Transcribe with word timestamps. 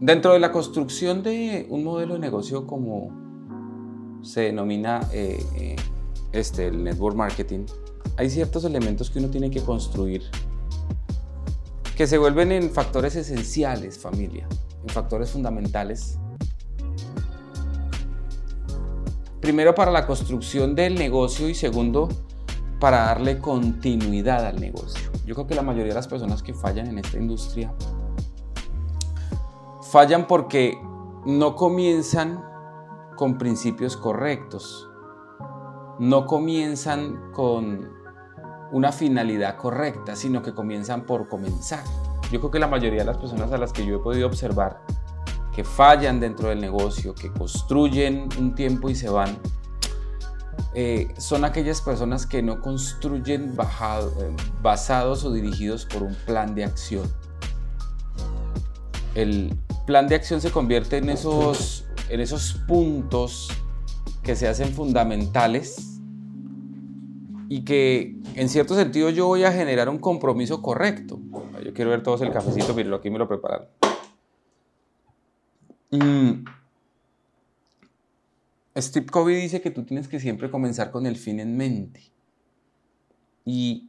Dentro 0.00 0.32
de 0.32 0.38
la 0.38 0.52
construcción 0.52 1.24
de 1.24 1.66
un 1.70 1.82
modelo 1.82 2.14
de 2.14 2.20
negocio 2.20 2.68
como 2.68 3.10
se 4.22 4.42
denomina 4.42 5.00
eh, 5.12 5.44
eh, 5.56 5.76
este, 6.30 6.68
el 6.68 6.84
network 6.84 7.16
marketing, 7.16 7.66
hay 8.16 8.30
ciertos 8.30 8.64
elementos 8.64 9.10
que 9.10 9.18
uno 9.18 9.28
tiene 9.28 9.50
que 9.50 9.60
construir 9.60 10.22
que 11.96 12.06
se 12.06 12.16
vuelven 12.16 12.52
en 12.52 12.70
factores 12.70 13.16
esenciales, 13.16 13.98
familia, 13.98 14.46
en 14.84 14.88
factores 14.88 15.30
fundamentales. 15.30 16.16
Primero 19.40 19.74
para 19.74 19.90
la 19.90 20.06
construcción 20.06 20.76
del 20.76 20.94
negocio 20.94 21.48
y 21.48 21.56
segundo 21.56 22.08
para 22.78 22.98
darle 22.98 23.40
continuidad 23.40 24.46
al 24.46 24.60
negocio. 24.60 25.10
Yo 25.26 25.34
creo 25.34 25.48
que 25.48 25.56
la 25.56 25.62
mayoría 25.62 25.88
de 25.88 25.94
las 25.94 26.06
personas 26.06 26.40
que 26.44 26.54
fallan 26.54 26.86
en 26.86 26.98
esta 26.98 27.18
industria 27.18 27.74
fallan 29.90 30.26
porque 30.26 30.78
no 31.24 31.56
comienzan 31.56 32.44
con 33.16 33.38
principios 33.38 33.96
correctos, 33.96 34.88
no 35.98 36.26
comienzan 36.26 37.32
con 37.32 37.96
una 38.70 38.92
finalidad 38.92 39.56
correcta, 39.56 40.14
sino 40.14 40.42
que 40.42 40.54
comienzan 40.54 41.06
por 41.06 41.28
comenzar. 41.28 41.82
Yo 42.30 42.38
creo 42.40 42.50
que 42.50 42.58
la 42.58 42.68
mayoría 42.68 43.00
de 43.00 43.06
las 43.06 43.16
personas 43.16 43.50
a 43.52 43.58
las 43.58 43.72
que 43.72 43.86
yo 43.86 43.96
he 43.96 43.98
podido 44.00 44.26
observar 44.26 44.82
que 45.54 45.64
fallan 45.64 46.20
dentro 46.20 46.50
del 46.50 46.60
negocio, 46.60 47.14
que 47.14 47.32
construyen 47.32 48.28
un 48.38 48.54
tiempo 48.54 48.90
y 48.90 48.94
se 48.94 49.08
van, 49.08 49.38
eh, 50.74 51.12
son 51.18 51.44
aquellas 51.44 51.80
personas 51.80 52.26
que 52.26 52.42
no 52.42 52.60
construyen 52.60 53.56
eh, 53.58 54.36
basados 54.62 55.24
o 55.24 55.32
dirigidos 55.32 55.86
por 55.86 56.02
un 56.02 56.14
plan 56.26 56.54
de 56.54 56.64
acción. 56.64 57.10
El 59.14 59.58
plan 59.88 60.06
de 60.06 60.16
acción 60.16 60.42
se 60.42 60.50
convierte 60.50 60.98
en 60.98 61.08
esos, 61.08 61.86
en 62.10 62.20
esos 62.20 62.62
puntos 62.68 63.48
que 64.22 64.36
se 64.36 64.46
hacen 64.46 64.74
fundamentales 64.74 65.98
y 67.48 67.64
que 67.64 68.14
en 68.34 68.50
cierto 68.50 68.74
sentido 68.74 69.08
yo 69.08 69.26
voy 69.26 69.44
a 69.44 69.50
generar 69.50 69.88
un 69.88 69.96
compromiso 69.96 70.60
correcto. 70.60 71.18
Yo 71.64 71.72
quiero 71.72 71.90
ver 71.90 72.02
todos 72.02 72.20
el 72.20 72.30
cafecito, 72.30 72.74
pero 72.74 72.96
aquí 72.96 73.08
me 73.08 73.18
lo 73.18 73.26
prepararon. 73.26 73.66
Mm. 75.90 76.44
Steve 78.76 79.06
Covey 79.06 79.36
dice 79.36 79.62
que 79.62 79.70
tú 79.70 79.84
tienes 79.84 80.06
que 80.06 80.20
siempre 80.20 80.50
comenzar 80.50 80.90
con 80.90 81.06
el 81.06 81.16
fin 81.16 81.40
en 81.40 81.56
mente. 81.56 82.02
Y 83.46 83.87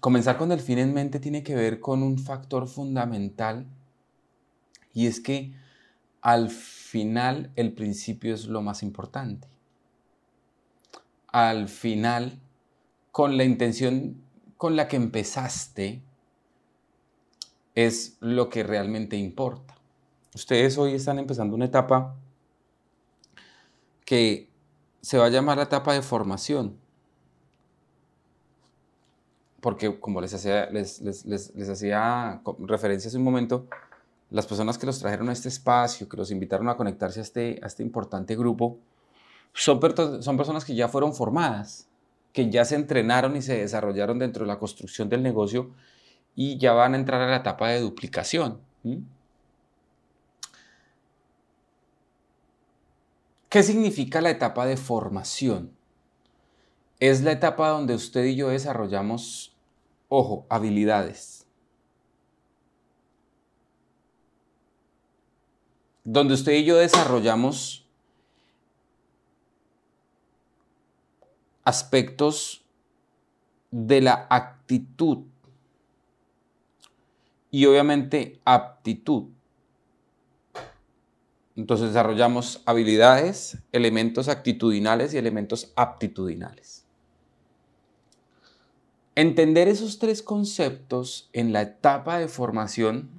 comenzar 0.00 0.36
con 0.36 0.52
el 0.52 0.60
fin 0.60 0.78
en 0.78 0.94
mente 0.94 1.20
tiene 1.20 1.42
que 1.42 1.54
ver 1.54 1.80
con 1.80 2.02
un 2.02 2.18
factor 2.18 2.68
fundamental 2.68 3.66
y 4.92 5.06
es 5.06 5.20
que 5.20 5.54
al 6.20 6.50
final 6.50 7.50
el 7.56 7.72
principio 7.72 8.34
es 8.34 8.46
lo 8.46 8.62
más 8.62 8.82
importante. 8.82 9.48
Al 11.28 11.68
final, 11.68 12.40
con 13.12 13.36
la 13.36 13.44
intención 13.44 14.22
con 14.56 14.76
la 14.76 14.88
que 14.88 14.96
empezaste, 14.96 16.02
es 17.74 18.16
lo 18.20 18.48
que 18.48 18.64
realmente 18.64 19.16
importa. 19.16 19.76
Ustedes 20.34 20.76
hoy 20.78 20.94
están 20.94 21.18
empezando 21.18 21.54
una 21.54 21.66
etapa 21.66 22.16
que 24.04 24.48
se 25.00 25.16
va 25.18 25.26
a 25.26 25.30
llamar 25.30 25.58
la 25.58 25.64
etapa 25.64 25.92
de 25.94 26.02
formación 26.02 26.76
porque 29.60 29.98
como 29.98 30.20
les 30.20 30.34
hacía, 30.34 30.70
les, 30.70 31.00
hacía 31.68 32.40
referencia 32.60 33.08
hace 33.08 33.16
un 33.16 33.24
momento, 33.24 33.66
las 34.30 34.46
personas 34.46 34.78
que 34.78 34.86
los 34.86 34.98
trajeron 34.98 35.28
a 35.28 35.32
este 35.32 35.48
espacio, 35.48 36.08
que 36.08 36.16
los 36.16 36.30
invitaron 36.30 36.68
a 36.68 36.76
conectarse 36.76 37.20
a 37.20 37.22
este, 37.22 37.64
este 37.64 37.82
importante 37.82 38.36
grupo, 38.36 38.78
son 39.52 39.80
personas 39.80 40.64
que 40.64 40.74
ya 40.74 40.88
fueron 40.88 41.14
formadas, 41.14 41.88
que 42.32 42.50
ya 42.50 42.64
se 42.64 42.76
entrenaron 42.76 43.36
y 43.36 43.42
se 43.42 43.58
desarrollaron 43.58 44.18
dentro 44.18 44.44
de 44.44 44.48
la 44.48 44.58
construcción 44.58 45.08
del 45.08 45.22
negocio 45.22 45.70
y 46.36 46.58
ya 46.58 46.72
van 46.72 46.94
a 46.94 46.98
entrar 46.98 47.20
a 47.20 47.26
la 47.26 47.36
etapa 47.38 47.68
de 47.70 47.80
duplicación. 47.80 48.60
¿Qué 53.48 53.62
significa 53.62 54.20
la 54.20 54.30
etapa 54.30 54.66
de 54.66 54.76
formación? 54.76 55.77
Es 57.00 57.22
la 57.22 57.32
etapa 57.32 57.68
donde 57.68 57.94
usted 57.94 58.24
y 58.24 58.36
yo 58.36 58.48
desarrollamos, 58.48 59.56
ojo, 60.08 60.46
habilidades. 60.48 61.46
Donde 66.04 66.34
usted 66.34 66.52
y 66.52 66.64
yo 66.64 66.76
desarrollamos 66.76 67.86
aspectos 71.64 72.64
de 73.70 74.00
la 74.00 74.26
actitud 74.30 75.24
y 77.50 77.66
obviamente 77.66 78.40
aptitud. 78.44 79.24
Entonces 81.54 81.88
desarrollamos 81.88 82.62
habilidades, 82.64 83.58
elementos 83.72 84.28
actitudinales 84.28 85.12
y 85.12 85.18
elementos 85.18 85.72
aptitudinales. 85.76 86.87
Entender 89.18 89.66
esos 89.66 89.98
tres 89.98 90.22
conceptos 90.22 91.28
en 91.32 91.52
la 91.52 91.62
etapa 91.62 92.20
de 92.20 92.28
formación 92.28 93.10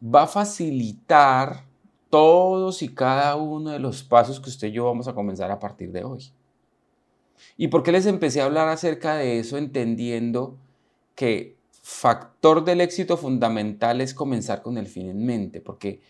va 0.00 0.22
a 0.22 0.26
facilitar 0.28 1.64
todos 2.10 2.80
y 2.80 2.94
cada 2.94 3.34
uno 3.34 3.70
de 3.70 3.80
los 3.80 4.04
pasos 4.04 4.38
que 4.38 4.50
usted 4.50 4.68
y 4.68 4.74
yo 4.74 4.84
vamos 4.84 5.08
a 5.08 5.14
comenzar 5.14 5.50
a 5.50 5.58
partir 5.58 5.90
de 5.90 6.04
hoy. 6.04 6.30
¿Y 7.56 7.66
por 7.66 7.82
qué 7.82 7.90
les 7.90 8.06
empecé 8.06 8.40
a 8.40 8.44
hablar 8.44 8.68
acerca 8.68 9.16
de 9.16 9.40
eso 9.40 9.58
entendiendo 9.58 10.58
que 11.16 11.56
factor 11.82 12.64
del 12.64 12.80
éxito 12.80 13.16
fundamental 13.16 14.00
es 14.00 14.14
comenzar 14.14 14.62
con 14.62 14.78
el 14.78 14.86
fin 14.86 15.08
en 15.08 15.26
mente? 15.26 15.60
Porque 15.60 16.00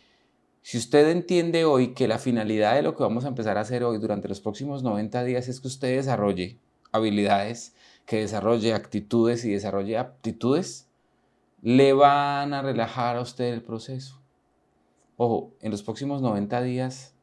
si 0.61 0.77
usted 0.77 1.09
entiende 1.09 1.65
hoy 1.65 1.95
que 1.95 2.07
la 2.07 2.19
finalidad 2.19 2.75
de 2.75 2.83
lo 2.83 2.95
que 2.95 3.03
vamos 3.03 3.25
a 3.25 3.29
empezar 3.29 3.57
a 3.57 3.63
hacer 3.63 3.83
hoy 3.83 3.97
durante 3.97 4.29
los 4.29 4.43
próximos 4.43 4.83
90 4.83 5.25
días 5.25 5.49
es 5.49 5.59
que 5.59 5.69
usted 5.69 5.97
desarrolle 5.97 6.59
habilidades 6.93 7.75
que 8.07 8.19
desarrolle 8.19 8.75
actitudes 8.75 9.45
y 9.45 9.53
desarrolle 9.53 9.99
aptitudes, 9.99 10.89
le 11.63 11.93
van 11.93 12.55
a 12.55 12.63
relajar 12.63 13.17
a 13.17 13.21
usted 13.21 13.53
el 13.53 13.63
proceso. 13.63 14.21
Ojo, 15.17 15.55
en 15.61 15.71
los 15.71 15.83
próximos 15.83 16.21
90 16.21 16.63
días, 16.63 17.15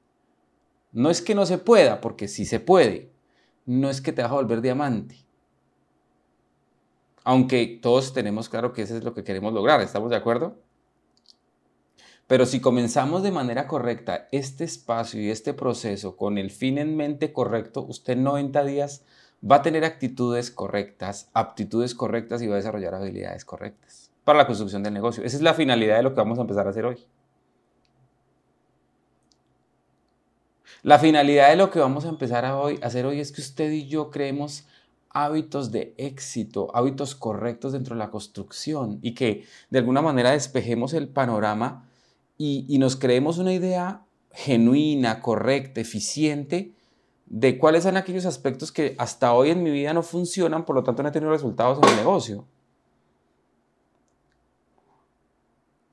no 0.91 1.09
es 1.09 1.21
que 1.21 1.35
no 1.35 1.45
se 1.45 1.57
pueda, 1.57 2.01
porque 2.01 2.27
sí 2.27 2.45
se 2.45 2.59
puede, 2.59 3.11
no 3.65 3.89
es 3.89 4.01
que 4.01 4.13
te 4.13 4.21
vas 4.21 4.31
a 4.31 4.35
volver 4.35 4.61
diamante. 4.61 5.17
Aunque 7.23 7.79
todos 7.81 8.13
tenemos 8.13 8.49
claro 8.49 8.73
que 8.73 8.83
eso 8.83 8.97
es 8.97 9.03
lo 9.03 9.13
que 9.13 9.23
queremos 9.23 9.53
lograr, 9.53 9.81
¿estamos 9.81 10.09
de 10.09 10.15
acuerdo? 10.15 10.57
Pero 12.29 12.45
si 12.45 12.61
comenzamos 12.61 13.23
de 13.23 13.31
manera 13.31 13.67
correcta 13.67 14.27
este 14.31 14.63
espacio 14.63 15.19
y 15.19 15.29
este 15.29 15.53
proceso 15.53 16.15
con 16.15 16.37
el 16.37 16.51
fin 16.51 16.77
en 16.77 16.95
mente 16.95 17.33
correcto, 17.33 17.81
usted 17.81 18.13
en 18.13 18.23
90 18.23 18.63
días 18.65 19.03
va 19.43 19.57
a 19.57 19.61
tener 19.61 19.85
actitudes 19.85 20.51
correctas, 20.51 21.29
aptitudes 21.33 21.95
correctas 21.95 22.41
y 22.41 22.47
va 22.47 22.55
a 22.55 22.57
desarrollar 22.57 22.95
habilidades 22.95 23.45
correctas 23.45 24.11
para 24.23 24.39
la 24.39 24.47
construcción 24.47 24.83
del 24.83 24.93
negocio. 24.93 25.23
Esa 25.23 25.37
es 25.37 25.41
la 25.41 25.53
finalidad 25.53 25.97
de 25.97 26.03
lo 26.03 26.13
que 26.13 26.19
vamos 26.19 26.37
a 26.37 26.41
empezar 26.41 26.67
a 26.67 26.71
hacer 26.71 26.85
hoy. 26.85 26.97
La 30.83 30.99
finalidad 30.99 31.49
de 31.49 31.55
lo 31.55 31.71
que 31.71 31.79
vamos 31.79 32.05
a 32.05 32.09
empezar 32.09 32.45
a, 32.45 32.57
hacer 32.81 33.05
hoy 33.05 33.19
es 33.19 33.31
que 33.31 33.41
usted 33.41 33.71
y 33.71 33.87
yo 33.87 34.11
creemos 34.11 34.65
hábitos 35.09 35.71
de 35.71 35.93
éxito, 35.97 36.69
hábitos 36.73 37.15
correctos 37.15 37.73
dentro 37.73 37.95
de 37.95 37.99
la 37.99 38.11
construcción 38.11 38.99
y 39.01 39.13
que 39.13 39.45
de 39.69 39.79
alguna 39.79 40.01
manera 40.01 40.31
despejemos 40.31 40.93
el 40.93 41.09
panorama 41.09 41.89
y, 42.37 42.65
y 42.69 42.77
nos 42.77 42.95
creemos 42.95 43.39
una 43.39 43.51
idea 43.51 44.03
genuina, 44.31 45.21
correcta, 45.21 45.81
eficiente 45.81 46.71
de 47.29 47.59
cuáles 47.59 47.83
son 47.83 47.95
aquellos 47.95 48.25
aspectos 48.25 48.71
que 48.71 48.95
hasta 48.97 49.33
hoy 49.33 49.51
en 49.51 49.61
mi 49.61 49.69
vida 49.69 49.93
no 49.93 50.01
funcionan, 50.01 50.65
por 50.65 50.75
lo 50.75 50.83
tanto 50.83 51.03
no 51.03 51.09
he 51.09 51.11
tenido 51.11 51.31
resultados 51.31 51.77
en 51.81 51.89
el 51.89 51.95
negocio. 51.97 52.45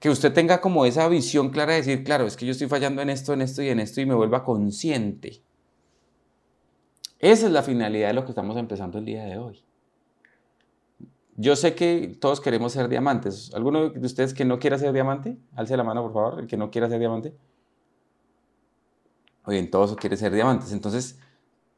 Que 0.01 0.09
usted 0.09 0.33
tenga 0.33 0.61
como 0.61 0.87
esa 0.87 1.07
visión 1.09 1.51
clara 1.51 1.73
de 1.73 1.79
decir, 1.79 2.05
claro, 2.05 2.27
es 2.27 2.37
que 2.37 2.47
yo 2.47 2.53
estoy 2.53 2.69
fallando 2.69 3.03
en 3.03 3.11
esto, 3.11 3.35
en 3.35 3.43
esto 3.43 3.63
y 3.63 3.69
en 3.69 3.81
esto 3.81 4.01
y 4.01 4.07
me 4.07 4.15
vuelva 4.15 4.45
consciente. 4.45 5.43
Esa 7.19 7.47
es 7.47 7.53
la 7.53 7.63
finalidad 7.63 8.09
de 8.09 8.15
lo 8.15 8.25
que 8.25 8.31
estamos 8.31 8.57
empezando 8.57 8.99
el 8.99 9.05
día 9.05 9.25
de 9.25 9.39
hoy. 9.39 9.63
Yo 11.37 11.55
sé 11.55 11.75
que 11.75 12.17
todos 12.19 12.41
queremos 12.41 12.73
ser 12.73 12.89
diamantes. 12.89 13.53
¿Alguno 13.55 13.91
de 13.91 14.07
ustedes 14.07 14.33
que 14.33 14.47
no 14.47 14.59
quiera 14.59 14.79
ser 14.79 14.95
diamante? 14.95 15.37
Alce 15.55 15.77
la 15.77 15.85
mano, 15.85 16.03
por 16.03 16.15
favor, 16.15 16.41
el 16.41 16.47
que 16.47 16.57
no 16.57 16.71
quiera 16.71 16.89
ser 16.89 16.99
diamante. 16.99 17.35
Oye, 19.45 19.63
todos 19.65 19.95
quieren 19.97 20.19
ser 20.19 20.33
diamantes. 20.33 20.73
Entonces, 20.73 21.19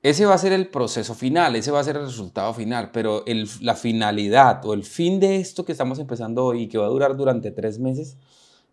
ese 0.03 0.27
va 0.27 0.35
a 0.35 0.39
ser 0.39 0.53
el 0.53 0.69
proceso 0.69 1.15
final, 1.15 1.57
ese 1.57 1.73
va 1.73 1.81
a 1.81 1.85
ser 1.85 1.97
el 1.97 2.07
resultado 2.07 2.55
final, 2.55 2.91
pero 2.93 3.25
la 3.61 3.75
finalidad 3.75 4.65
o 4.65 4.73
el 4.73 4.85
fin 4.85 5.19
de 5.19 5.37
esto 5.37 5.65
que 5.65 5.73
estamos 5.73 5.99
empezando 5.99 6.45
hoy 6.45 6.63
y 6.63 6.69
que 6.69 6.79
va 6.79 6.87
a 6.87 6.91
durar 6.91 7.17
durante 7.17 7.51
tres 7.51 7.79
meses 7.79 8.17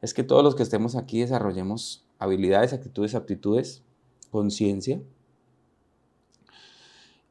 es 0.01 0.13
que 0.13 0.23
todos 0.23 0.43
los 0.43 0.55
que 0.55 0.63
estemos 0.63 0.95
aquí 0.95 1.21
desarrollemos 1.21 2.05
habilidades, 2.19 2.73
actitudes, 2.73 3.15
aptitudes, 3.15 3.83
conciencia. 4.29 5.01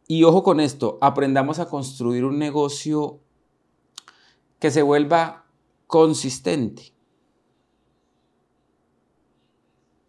Y 0.08 0.24
ojo 0.24 0.42
con 0.42 0.58
esto, 0.58 0.98
aprendamos 1.00 1.60
a 1.60 1.68
construir 1.68 2.24
un 2.24 2.38
negocio 2.38 3.20
que 4.58 4.70
se 4.70 4.82
vuelva 4.82 5.46
consistente. 5.86 6.92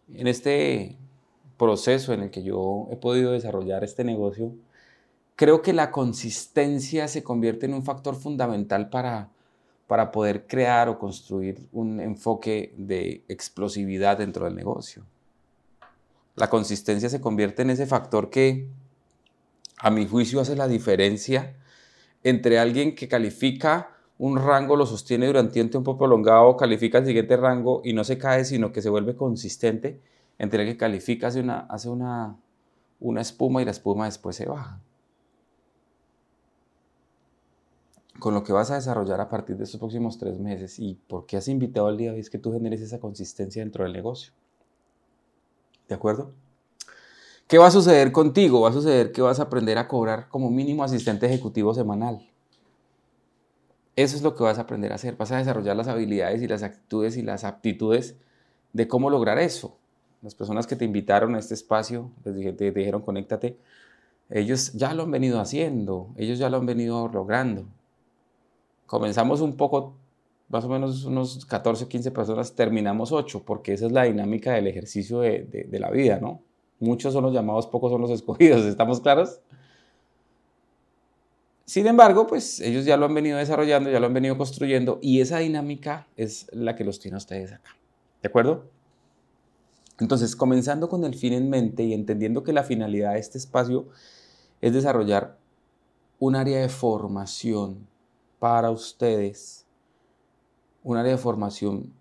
En 0.08 0.26
este 0.26 0.98
proceso 1.56 2.12
en 2.12 2.22
el 2.22 2.30
que 2.30 2.42
yo 2.42 2.88
he 2.90 2.96
podido 2.96 3.32
desarrollar 3.32 3.84
este 3.84 4.04
negocio, 4.04 4.52
creo 5.36 5.62
que 5.62 5.72
la 5.72 5.90
consistencia 5.90 7.08
se 7.08 7.22
convierte 7.22 7.66
en 7.66 7.74
un 7.74 7.84
factor 7.84 8.16
fundamental 8.16 8.88
para, 8.88 9.30
para 9.86 10.10
poder 10.10 10.46
crear 10.46 10.88
o 10.88 10.98
construir 10.98 11.66
un 11.72 12.00
enfoque 12.00 12.74
de 12.76 13.22
explosividad 13.28 14.18
dentro 14.18 14.44
del 14.44 14.54
negocio. 14.54 15.04
La 16.34 16.50
consistencia 16.50 17.08
se 17.08 17.20
convierte 17.20 17.62
en 17.62 17.70
ese 17.70 17.86
factor 17.86 18.28
que, 18.30 18.68
a 19.78 19.90
mi 19.90 20.06
juicio, 20.06 20.40
hace 20.40 20.56
la 20.56 20.68
diferencia 20.68 21.54
entre 22.24 22.58
alguien 22.58 22.94
que 22.94 23.08
califica 23.08 23.90
un 24.18 24.36
rango, 24.38 24.76
lo 24.76 24.86
sostiene 24.86 25.26
durante 25.26 25.60
un 25.60 25.70
tiempo 25.70 25.96
prolongado, 25.96 26.56
califica 26.56 26.98
el 26.98 27.06
siguiente 27.06 27.36
rango 27.36 27.82
y 27.84 27.92
no 27.92 28.02
se 28.02 28.18
cae, 28.18 28.44
sino 28.44 28.72
que 28.72 28.82
se 28.82 28.88
vuelve 28.88 29.14
consistente, 29.14 30.00
entre 30.38 30.62
el 30.62 30.68
que 30.68 30.76
califica 30.76 31.28
hace 31.28 31.40
una, 31.40 31.60
hace 31.60 31.88
una, 31.88 32.36
una 33.00 33.20
espuma 33.20 33.62
y 33.62 33.64
la 33.64 33.70
espuma 33.70 34.06
después 34.06 34.36
se 34.36 34.46
baja. 34.46 34.80
Con 38.18 38.32
lo 38.32 38.42
que 38.42 38.52
vas 38.52 38.70
a 38.70 38.76
desarrollar 38.76 39.20
a 39.20 39.28
partir 39.28 39.56
de 39.56 39.64
estos 39.64 39.78
próximos 39.78 40.18
tres 40.18 40.38
meses 40.38 40.78
y 40.78 40.94
por 40.94 41.26
qué 41.26 41.36
has 41.36 41.48
invitado 41.48 41.86
al 41.86 41.98
día 41.98 42.14
es 42.14 42.30
que 42.30 42.38
tú 42.38 42.52
generes 42.52 42.80
esa 42.80 42.98
consistencia 42.98 43.62
dentro 43.62 43.84
del 43.84 43.92
negocio. 43.92 44.32
¿De 45.88 45.94
acuerdo? 45.94 46.32
¿Qué 47.46 47.58
va 47.58 47.66
a 47.68 47.70
suceder 47.70 48.10
contigo? 48.10 48.62
Va 48.62 48.70
a 48.70 48.72
suceder 48.72 49.12
que 49.12 49.22
vas 49.22 49.38
a 49.38 49.44
aprender 49.44 49.78
a 49.78 49.86
cobrar 49.86 50.28
como 50.28 50.50
mínimo 50.50 50.82
asistente 50.82 51.26
ejecutivo 51.26 51.74
semanal. 51.74 52.26
Eso 53.94 54.16
es 54.16 54.22
lo 54.22 54.34
que 54.34 54.42
vas 54.42 54.58
a 54.58 54.62
aprender 54.62 54.92
a 54.92 54.96
hacer. 54.96 55.16
Vas 55.16 55.30
a 55.30 55.36
desarrollar 55.36 55.76
las 55.76 55.88
habilidades 55.88 56.42
y 56.42 56.48
las 56.48 56.62
actitudes 56.62 57.16
y 57.16 57.22
las 57.22 57.44
aptitudes 57.44 58.16
de 58.72 58.88
cómo 58.88 59.10
lograr 59.10 59.38
eso. 59.38 59.78
Las 60.26 60.34
personas 60.34 60.66
que 60.66 60.74
te 60.74 60.84
invitaron 60.84 61.36
a 61.36 61.38
este 61.38 61.54
espacio, 61.54 62.10
te 62.24 62.32
dijeron 62.72 63.02
conéctate, 63.02 63.56
ellos 64.28 64.72
ya 64.72 64.92
lo 64.92 65.04
han 65.04 65.12
venido 65.12 65.38
haciendo, 65.38 66.08
ellos 66.16 66.40
ya 66.40 66.50
lo 66.50 66.56
han 66.56 66.66
venido 66.66 67.06
logrando. 67.06 67.64
Comenzamos 68.86 69.40
un 69.40 69.56
poco, 69.56 69.94
más 70.48 70.64
o 70.64 70.68
menos 70.68 71.04
unos 71.04 71.46
14, 71.46 71.86
15 71.86 72.10
personas, 72.10 72.56
terminamos 72.56 73.12
8, 73.12 73.44
porque 73.46 73.74
esa 73.74 73.86
es 73.86 73.92
la 73.92 74.02
dinámica 74.02 74.52
del 74.54 74.66
ejercicio 74.66 75.20
de, 75.20 75.44
de 75.44 75.78
la 75.78 75.92
vida, 75.92 76.18
¿no? 76.20 76.42
Muchos 76.80 77.12
son 77.12 77.22
los 77.22 77.32
llamados, 77.32 77.68
pocos 77.68 77.92
son 77.92 78.00
los 78.00 78.10
escogidos, 78.18 78.64
¿estamos 78.64 79.00
claros? 79.00 79.38
Sin 81.66 81.86
embargo, 81.86 82.26
pues 82.26 82.58
ellos 82.58 82.84
ya 82.84 82.96
lo 82.96 83.06
han 83.06 83.14
venido 83.14 83.38
desarrollando, 83.38 83.90
ya 83.90 84.00
lo 84.00 84.06
han 84.06 84.14
venido 84.14 84.36
construyendo 84.36 84.98
y 85.00 85.20
esa 85.20 85.38
dinámica 85.38 86.08
es 86.16 86.48
la 86.50 86.74
que 86.74 86.82
los 86.82 86.98
tiene 86.98 87.14
a 87.14 87.18
ustedes 87.18 87.52
acá. 87.52 87.76
¿De 88.22 88.28
acuerdo? 88.28 88.74
Entonces, 89.98 90.36
comenzando 90.36 90.88
con 90.88 91.04
el 91.04 91.14
fin 91.14 91.32
en 91.32 91.48
mente 91.48 91.84
y 91.84 91.94
entendiendo 91.94 92.42
que 92.42 92.52
la 92.52 92.64
finalidad 92.64 93.14
de 93.14 93.18
este 93.18 93.38
espacio 93.38 93.86
es 94.60 94.72
desarrollar 94.72 95.38
un 96.18 96.36
área 96.36 96.60
de 96.60 96.68
formación 96.68 97.86
para 98.38 98.70
ustedes, 98.70 99.64
un 100.82 100.98
área 100.98 101.12
de 101.12 101.18
formación 101.18 101.92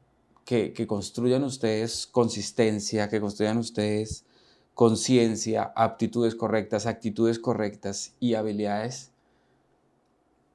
que, 0.44 0.74
que 0.74 0.88
construyan 0.88 1.44
ustedes 1.44 2.08
consistencia, 2.08 3.10
que 3.10 3.22
construyan 3.22 3.58
ustedes 3.58 4.26
conciencia, 4.74 5.72
aptitudes 5.76 6.36
correctas, 6.36 6.86
actitudes 6.86 7.40
correctas 7.40 8.14
y 8.20 8.34
habilidades. 8.34 9.12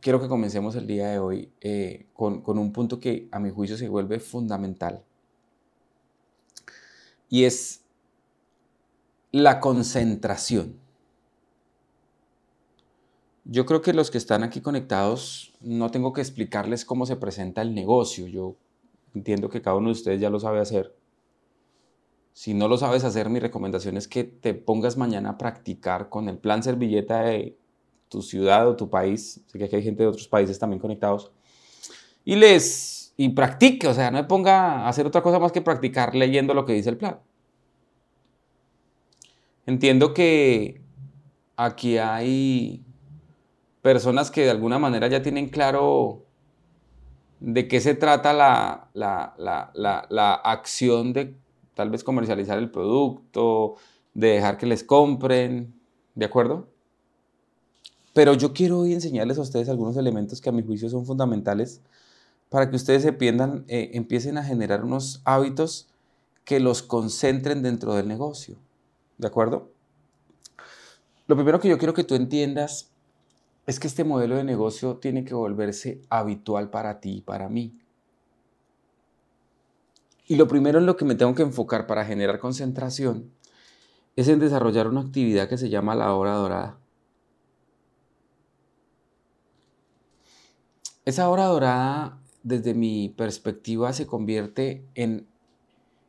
Quiero 0.00 0.20
que 0.20 0.28
comencemos 0.28 0.76
el 0.76 0.86
día 0.86 1.08
de 1.08 1.18
hoy 1.18 1.50
eh, 1.62 2.06
con, 2.12 2.42
con 2.42 2.58
un 2.58 2.72
punto 2.72 3.00
que 3.00 3.28
a 3.32 3.38
mi 3.38 3.50
juicio 3.50 3.78
se 3.78 3.88
vuelve 3.88 4.20
fundamental 4.20 5.02
y 7.30 7.44
es 7.44 7.82
la 9.32 9.60
concentración. 9.60 10.78
Yo 13.44 13.64
creo 13.64 13.80
que 13.80 13.94
los 13.94 14.10
que 14.10 14.18
están 14.18 14.42
aquí 14.42 14.60
conectados, 14.60 15.54
no 15.60 15.90
tengo 15.90 16.12
que 16.12 16.20
explicarles 16.20 16.84
cómo 16.84 17.06
se 17.06 17.16
presenta 17.16 17.62
el 17.62 17.74
negocio. 17.74 18.26
Yo 18.26 18.56
entiendo 19.14 19.48
que 19.48 19.62
cada 19.62 19.76
uno 19.76 19.88
de 19.88 19.92
ustedes 19.92 20.20
ya 20.20 20.28
lo 20.28 20.40
sabe 20.40 20.60
hacer. 20.60 20.94
Si 22.32 22.54
no 22.54 22.68
lo 22.68 22.76
sabes 22.76 23.04
hacer, 23.04 23.28
mi 23.28 23.40
recomendación 23.40 23.96
es 23.96 24.06
que 24.06 24.24
te 24.24 24.54
pongas 24.54 24.96
mañana 24.96 25.30
a 25.30 25.38
practicar 25.38 26.08
con 26.08 26.28
el 26.28 26.38
plan 26.38 26.62
servilleta 26.62 27.22
de 27.22 27.56
tu 28.08 28.22
ciudad 28.22 28.68
o 28.68 28.76
tu 28.76 28.90
país. 28.90 29.40
Sé 29.46 29.58
que 29.58 29.64
aquí 29.64 29.76
hay 29.76 29.82
gente 29.82 30.02
de 30.02 30.08
otros 30.08 30.28
países 30.28 30.58
también 30.58 30.80
conectados. 30.80 31.32
Y 32.24 32.36
les 32.36 32.99
y 33.20 33.28
practique, 33.28 33.86
o 33.86 33.92
sea, 33.92 34.10
no 34.10 34.16
me 34.16 34.24
ponga 34.24 34.80
a 34.80 34.88
hacer 34.88 35.06
otra 35.06 35.20
cosa 35.20 35.38
más 35.38 35.52
que 35.52 35.60
practicar 35.60 36.14
leyendo 36.14 36.54
lo 36.54 36.64
que 36.64 36.72
dice 36.72 36.88
el 36.88 36.96
plan. 36.96 37.18
Entiendo 39.66 40.14
que 40.14 40.80
aquí 41.54 41.98
hay 41.98 42.82
personas 43.82 44.30
que 44.30 44.44
de 44.44 44.50
alguna 44.50 44.78
manera 44.78 45.06
ya 45.08 45.20
tienen 45.20 45.50
claro 45.50 46.24
de 47.40 47.68
qué 47.68 47.82
se 47.82 47.94
trata 47.94 48.32
la, 48.32 48.88
la, 48.94 50.34
acción 50.42 51.12
de 51.12 51.36
tal 51.74 51.90
vez 51.90 52.02
comercializar 52.02 52.56
el 52.56 52.70
producto, 52.70 53.74
de 54.14 54.28
dejar 54.28 54.56
que 54.56 54.64
les 54.64 54.82
compren, 54.82 55.74
¿de 56.14 56.24
acuerdo? 56.24 56.68
Pero 58.14 58.32
yo 58.32 58.54
quiero 58.54 58.78
hoy 58.78 58.94
enseñarles 58.94 59.36
a 59.36 59.42
ustedes 59.42 59.68
algunos 59.68 59.98
elementos 59.98 60.40
que 60.40 60.48
a 60.48 60.52
mi 60.52 60.62
juicio 60.62 60.88
son 60.88 61.04
fundamentales 61.04 61.82
para 62.50 62.68
que 62.68 62.76
ustedes 62.76 63.02
se 63.02 63.16
eh, 63.18 63.90
empiecen 63.94 64.36
a 64.36 64.44
generar 64.44 64.84
unos 64.84 65.22
hábitos 65.24 65.88
que 66.44 66.60
los 66.60 66.82
concentren 66.82 67.62
dentro 67.62 67.94
del 67.94 68.08
negocio. 68.08 68.56
¿De 69.16 69.28
acuerdo? 69.28 69.70
Lo 71.28 71.36
primero 71.36 71.60
que 71.60 71.68
yo 71.68 71.78
quiero 71.78 71.94
que 71.94 72.04
tú 72.04 72.16
entiendas 72.16 72.90
es 73.66 73.78
que 73.78 73.86
este 73.86 74.02
modelo 74.02 74.36
de 74.36 74.42
negocio 74.42 74.96
tiene 74.96 75.24
que 75.24 75.32
volverse 75.32 76.02
habitual 76.10 76.70
para 76.70 77.00
ti 77.00 77.18
y 77.18 77.20
para 77.20 77.48
mí. 77.48 77.78
Y 80.26 80.36
lo 80.36 80.48
primero 80.48 80.80
en 80.80 80.86
lo 80.86 80.96
que 80.96 81.04
me 81.04 81.14
tengo 81.14 81.34
que 81.36 81.42
enfocar 81.42 81.86
para 81.86 82.04
generar 82.04 82.40
concentración 82.40 83.30
es 84.16 84.26
en 84.26 84.40
desarrollar 84.40 84.88
una 84.88 85.02
actividad 85.02 85.48
que 85.48 85.56
se 85.56 85.68
llama 85.68 85.94
la 85.94 86.14
hora 86.14 86.32
dorada. 86.34 86.78
Esa 91.04 91.28
hora 91.28 91.44
dorada 91.44 92.19
desde 92.42 92.74
mi 92.74 93.08
perspectiva, 93.08 93.92
se 93.92 94.06
convierte 94.06 94.84
en, 94.94 95.26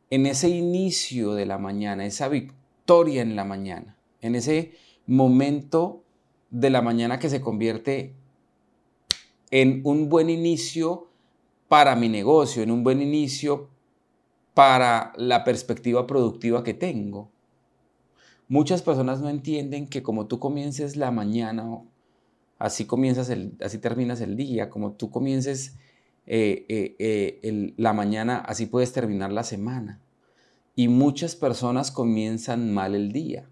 en 0.10 0.26
ese 0.26 0.50
inicio 0.50 1.34
de 1.34 1.46
la 1.46 1.58
mañana, 1.58 2.06
esa 2.06 2.28
victoria 2.28 3.22
en 3.22 3.36
la 3.36 3.46
mañana, 3.46 3.98
en 4.22 4.36
ese 4.36 4.74
momento 5.08 6.04
de 6.50 6.70
la 6.70 6.82
mañana 6.82 7.20
que 7.20 7.30
se 7.30 7.42
convierte 7.42 8.14
en 9.50 9.82
un 9.84 10.10
buen 10.10 10.30
inicio 10.30 11.08
para 11.68 11.96
mi 11.96 12.10
negocio, 12.10 12.64
en 12.64 12.72
un 12.72 12.84
buen 12.84 13.02
inicio 13.02 13.70
para 14.54 15.14
la 15.16 15.44
perspectiva 15.44 16.08
productiva 16.08 16.64
que 16.64 16.74
tengo. 16.74 17.30
Muchas 18.48 18.82
personas 18.82 19.22
no 19.22 19.30
entienden 19.30 19.88
que 19.88 20.04
como 20.04 20.28
tú 20.28 20.40
comiences 20.40 20.98
la 20.98 21.12
mañana, 21.12 21.82
así 22.60 22.86
comienzas 22.86 23.30
el, 23.30 23.56
así 23.62 23.78
terminas 23.78 24.20
el 24.20 24.36
día, 24.36 24.70
como 24.70 24.92
tú 24.92 25.10
comiences 25.10 25.78
eh, 26.28 26.66
eh, 26.70 27.40
eh, 27.42 27.74
la 27.78 27.94
mañana, 27.94 28.38
así 28.40 28.66
puedes 28.66 28.94
terminar 28.94 29.32
la 29.32 29.44
semana. 29.44 30.00
Y 30.76 30.88
muchas 30.88 31.36
personas 31.36 31.92
comienzan 31.92 32.74
mal 32.74 32.96
el 32.96 33.12
día. 33.12 33.50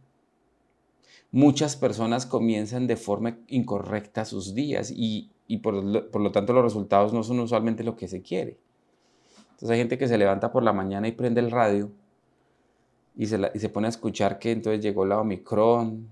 Muchas 1.32 1.76
personas 1.76 2.26
comienzan 2.26 2.88
de 2.88 2.96
forma 2.96 3.38
incorrecta 3.48 4.26
sus 4.26 4.56
días 4.56 4.92
y, 4.96 5.30
por, 5.62 5.74
lo, 5.76 6.32
tanto 6.32 6.54
los 6.54 6.64
resultados 6.64 7.14
no 7.14 7.24
son 7.24 7.40
usualmente 7.40 7.84
lo 7.84 7.96
que 7.96 8.08
se 8.08 8.22
quiere. 8.22 8.58
Entonces 9.52 9.70
hay 9.72 9.78
gente 9.80 9.98
que 9.98 10.08
se 10.08 10.18
levanta 10.18 10.52
por 10.52 10.64
la 10.64 10.74
mañana 10.74 11.08
y 11.08 11.12
prende 11.12 11.42
el 11.42 11.52
radio 11.52 11.92
y 13.16 13.28
se, 13.28 13.40
y 13.54 13.60
se 13.60 13.70
pone 13.70 13.88
a 13.88 13.90
escuchar 13.90 14.40
que 14.40 14.52
entonces 14.52 14.82
llegó 14.82 15.06
la 15.06 15.20
Omicron, 15.20 16.08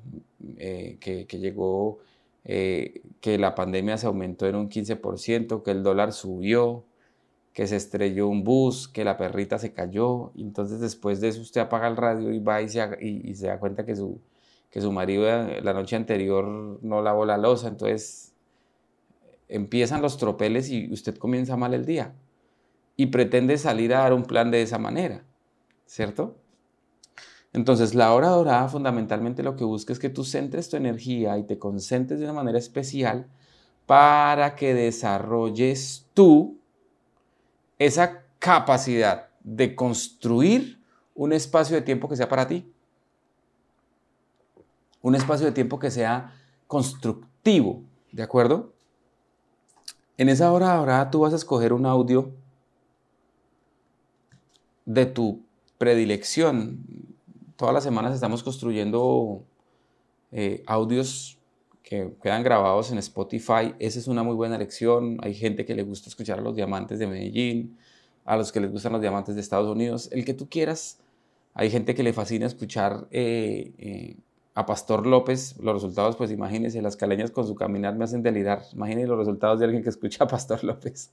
que, 0.59 1.25
que, 1.27 1.39
llegó 1.39 1.99
eh, 2.49 3.01
que 3.19 3.37
la 3.37 3.55
pandemia 3.55 3.97
se 3.97 4.07
aumentó 4.07 4.47
en 4.47 4.55
un 4.55 4.69
15%, 4.69 5.63
que 5.63 5.71
el 5.71 5.83
dólar 5.83 6.13
subió, 6.13 6.85
que 7.53 7.67
se 7.67 7.75
estrelló 7.75 8.27
un 8.29 8.45
bus, 8.45 8.87
que 8.87 9.03
la 9.03 9.17
perrita 9.17 9.59
se 9.59 9.73
cayó. 9.73 10.31
Entonces 10.37 10.79
después 10.79 11.19
de 11.19 11.27
eso 11.27 11.41
usted 11.41 11.59
apaga 11.59 11.89
el 11.89 11.97
radio 11.97 12.31
y 12.31 12.39
va 12.39 12.61
y 12.61 12.69
se, 12.69 13.47
da 13.47 13.59
cuenta 13.59 13.85
que 13.85 13.97
su, 13.97 14.21
que 14.71 14.79
su 14.79 14.93
marido 14.93 15.25
la 15.61 15.73
noche 15.73 15.97
anterior 15.97 16.45
no 16.81 17.01
lavó 17.01 17.25
la 17.25 17.37
losa. 17.37 17.67
Entonces 17.67 18.33
empiezan 19.49 20.01
los 20.01 20.17
tropeles 20.17 20.69
y 20.69 20.91
usted 20.91 21.17
comienza 21.17 21.57
mal 21.57 21.73
el 21.73 21.85
día. 21.85 22.13
y 22.99 23.07
pretendes 23.07 23.61
salir 23.61 23.93
a 23.93 23.99
dar 23.99 24.13
un 24.13 24.23
plan 24.23 24.51
de 24.51 24.61
esa 24.63 24.79
manera, 24.79 25.23
¿cierto? 25.85 26.35
Entonces, 27.57 27.95
la 27.95 28.13
hora 28.13 28.29
dorada 28.29 28.69
fundamentalmente 28.69 29.41
lo 29.41 29.55
que 29.55 29.63
busca 29.63 29.91
es 29.91 29.97
que 29.97 30.11
tú 30.11 30.23
centres 30.23 30.69
tu 30.69 30.77
energía 30.77 31.39
y 31.39 31.43
te 31.43 31.57
concentres 31.57 32.19
de 32.19 32.25
una 32.25 32.33
manera 32.35 32.59
especial 32.59 33.25
para 33.87 34.55
que 34.55 34.75
desarrolles 34.75 36.05
tú 36.13 36.59
esa 37.79 38.25
capacidad 38.37 39.29
de 39.39 39.73
construir 39.73 40.79
un 41.15 41.33
espacio 41.33 41.75
de 41.75 41.81
tiempo 41.81 42.07
que 42.07 42.15
sea 42.15 42.29
para 42.29 42.47
ti. 42.47 42.71
Un 45.01 45.15
espacio 45.15 45.47
de 45.47 45.51
tiempo 45.51 45.79
que 45.79 45.89
sea 45.89 46.35
constructivo, 46.67 47.81
¿de 48.11 48.21
acuerdo? 48.21 48.71
En 50.15 50.29
esa 50.29 50.51
hora 50.51 50.75
dorada 50.75 51.09
tú 51.09 51.21
vas 51.21 51.33
a 51.33 51.37
escoger 51.37 51.73
un 51.73 51.87
audio 51.87 52.35
de 54.85 55.07
tu 55.07 55.41
predilección. 55.79 57.16
Todas 57.57 57.73
las 57.73 57.83
semanas 57.83 58.13
estamos 58.13 58.43
construyendo 58.43 59.43
eh, 60.31 60.61
audios 60.67 61.39
que 61.81 62.13
quedan 62.21 62.43
grabados 62.43 62.91
en 62.91 62.99
Spotify. 62.99 63.73
Esa 63.79 63.97
es 63.97 64.07
una 64.07 64.21
muy 64.21 64.35
buena 64.35 64.59
lección. 64.59 65.17
Hay 65.23 65.33
gente 65.33 65.65
que 65.65 65.73
le 65.73 65.81
gusta 65.81 66.07
escuchar 66.07 66.37
a 66.37 66.43
los 66.43 66.55
diamantes 66.55 66.99
de 66.99 67.07
Medellín, 67.07 67.75
a 68.25 68.37
los 68.37 68.51
que 68.51 68.59
les 68.59 68.71
gustan 68.71 68.91
los 68.91 69.01
diamantes 69.01 69.33
de 69.33 69.41
Estados 69.41 69.67
Unidos, 69.67 70.07
el 70.11 70.23
que 70.23 70.35
tú 70.35 70.47
quieras. 70.47 70.99
Hay 71.55 71.71
gente 71.71 71.95
que 71.95 72.03
le 72.03 72.13
fascina 72.13 72.45
escuchar 72.45 73.07
eh, 73.09 73.71
eh, 73.79 74.17
a 74.53 74.67
Pastor 74.67 75.07
López. 75.07 75.57
Los 75.57 75.73
resultados, 75.73 76.15
pues 76.15 76.29
imagínense, 76.29 76.79
las 76.83 76.95
caleñas 76.95 77.31
con 77.31 77.47
su 77.47 77.55
caminar 77.55 77.95
me 77.95 78.03
hacen 78.03 78.21
delirar. 78.21 78.61
Imagínense 78.71 79.07
los 79.07 79.17
resultados 79.17 79.57
de 79.57 79.65
alguien 79.65 79.81
que 79.81 79.89
escucha 79.89 80.25
a 80.25 80.27
Pastor 80.27 80.63
López. 80.63 81.09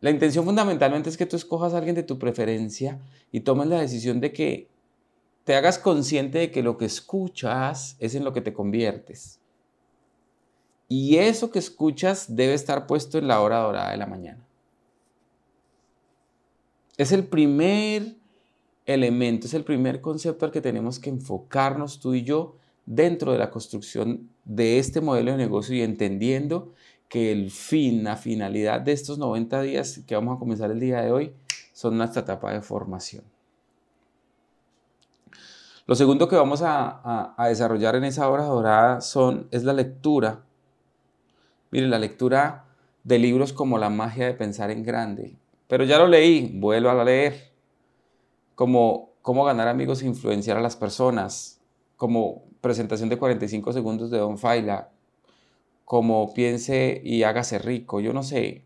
La 0.00 0.10
intención 0.10 0.44
fundamentalmente 0.44 1.08
es 1.08 1.16
que 1.16 1.26
tú 1.26 1.36
escojas 1.36 1.72
a 1.72 1.78
alguien 1.78 1.94
de 1.94 2.02
tu 2.02 2.18
preferencia 2.18 2.98
y 3.30 3.40
tomes 3.40 3.68
la 3.68 3.78
decisión 3.78 4.18
de 4.18 4.32
que 4.32 4.69
te 5.50 5.56
hagas 5.56 5.80
consciente 5.80 6.38
de 6.38 6.52
que 6.52 6.62
lo 6.62 6.78
que 6.78 6.84
escuchas 6.84 7.96
es 7.98 8.14
en 8.14 8.22
lo 8.22 8.32
que 8.32 8.40
te 8.40 8.52
conviertes. 8.52 9.40
Y 10.88 11.16
eso 11.16 11.50
que 11.50 11.58
escuchas 11.58 12.36
debe 12.36 12.54
estar 12.54 12.86
puesto 12.86 13.18
en 13.18 13.26
la 13.26 13.40
hora 13.40 13.58
dorada 13.58 13.90
de 13.90 13.96
la 13.96 14.06
mañana. 14.06 14.46
Es 16.96 17.10
el 17.10 17.24
primer 17.24 18.14
elemento, 18.86 19.48
es 19.48 19.54
el 19.54 19.64
primer 19.64 20.00
concepto 20.00 20.46
al 20.46 20.52
que 20.52 20.60
tenemos 20.60 21.00
que 21.00 21.10
enfocarnos 21.10 21.98
tú 21.98 22.14
y 22.14 22.22
yo 22.22 22.54
dentro 22.86 23.32
de 23.32 23.38
la 23.38 23.50
construcción 23.50 24.30
de 24.44 24.78
este 24.78 25.00
modelo 25.00 25.32
de 25.32 25.38
negocio 25.38 25.74
y 25.74 25.82
entendiendo 25.82 26.74
que 27.08 27.32
el 27.32 27.50
fin, 27.50 28.04
la 28.04 28.14
finalidad 28.14 28.82
de 28.82 28.92
estos 28.92 29.18
90 29.18 29.62
días 29.62 30.00
que 30.06 30.14
vamos 30.14 30.36
a 30.36 30.38
comenzar 30.38 30.70
el 30.70 30.78
día 30.78 31.02
de 31.02 31.10
hoy 31.10 31.32
son 31.72 31.98
nuestra 31.98 32.22
etapa 32.22 32.52
de 32.52 32.62
formación. 32.62 33.24
Lo 35.90 35.96
segundo 35.96 36.28
que 36.28 36.36
vamos 36.36 36.62
a, 36.64 37.34
desarrollar 37.48 37.96
en 37.96 38.04
esa 38.04 38.30
hora 38.30 38.44
dorada 38.44 39.00
son, 39.00 39.48
es 39.50 39.64
la 39.64 39.72
lectura. 39.72 40.44
Miren, 41.72 41.90
la 41.90 41.98
lectura 41.98 42.66
de 43.02 43.18
libros 43.18 43.52
como 43.52 43.76
La 43.76 43.90
magia 43.90 44.26
de 44.26 44.34
pensar 44.34 44.70
en 44.70 44.84
grande. 44.84 45.36
Pero 45.66 45.82
ya 45.82 45.98
lo 45.98 46.06
leí, 46.06 46.52
vuelvo 46.54 46.90
a 46.90 47.02
leer. 47.02 47.50
Como 48.54 49.14
Cómo 49.22 49.42
ganar 49.42 49.66
amigos 49.66 50.02
e 50.02 50.06
influenciar 50.06 50.56
a 50.56 50.60
las 50.60 50.76
personas. 50.76 51.60
Como 51.96 52.44
presentación 52.60 53.08
de 53.08 53.18
45 53.18 53.72
segundos 53.72 54.12
de 54.12 54.18
Don 54.18 54.38
Faila 54.38 54.90
como 55.84 56.32
piense 56.34 57.02
y 57.04 57.24
hágase 57.24 57.58
rico, 57.58 57.98
yo 57.98 58.12
no 58.12 58.22
sé. 58.22 58.62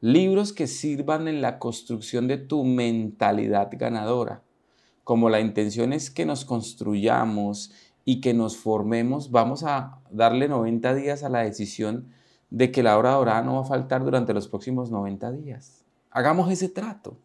Libros 0.00 0.52
que 0.52 0.66
sirvan 0.66 1.28
en 1.28 1.40
la 1.40 1.60
construcción 1.60 2.26
de 2.26 2.38
tu 2.38 2.64
mentalidad 2.64 3.70
ganadora. 3.74 4.42
Como 5.04 5.28
la 5.28 5.40
intención 5.40 5.92
es 5.92 6.10
que 6.10 6.24
nos 6.24 6.44
construyamos 6.44 7.70
y 8.06 8.20
que 8.20 8.34
nos 8.34 8.56
formemos, 8.56 9.30
vamos 9.30 9.62
a 9.62 10.00
darle 10.10 10.48
90 10.48 10.94
días 10.94 11.22
a 11.22 11.28
la 11.28 11.40
decisión 11.40 12.08
de 12.50 12.72
que 12.72 12.82
la 12.82 12.96
hora 12.96 13.12
dorada 13.12 13.42
no 13.42 13.56
va 13.56 13.60
a 13.60 13.64
faltar 13.64 14.04
durante 14.04 14.32
los 14.32 14.48
próximos 14.48 14.90
90 14.90 15.32
días. 15.32 15.84
Hagamos 16.10 16.50
ese 16.50 16.68
trato. 16.68 17.16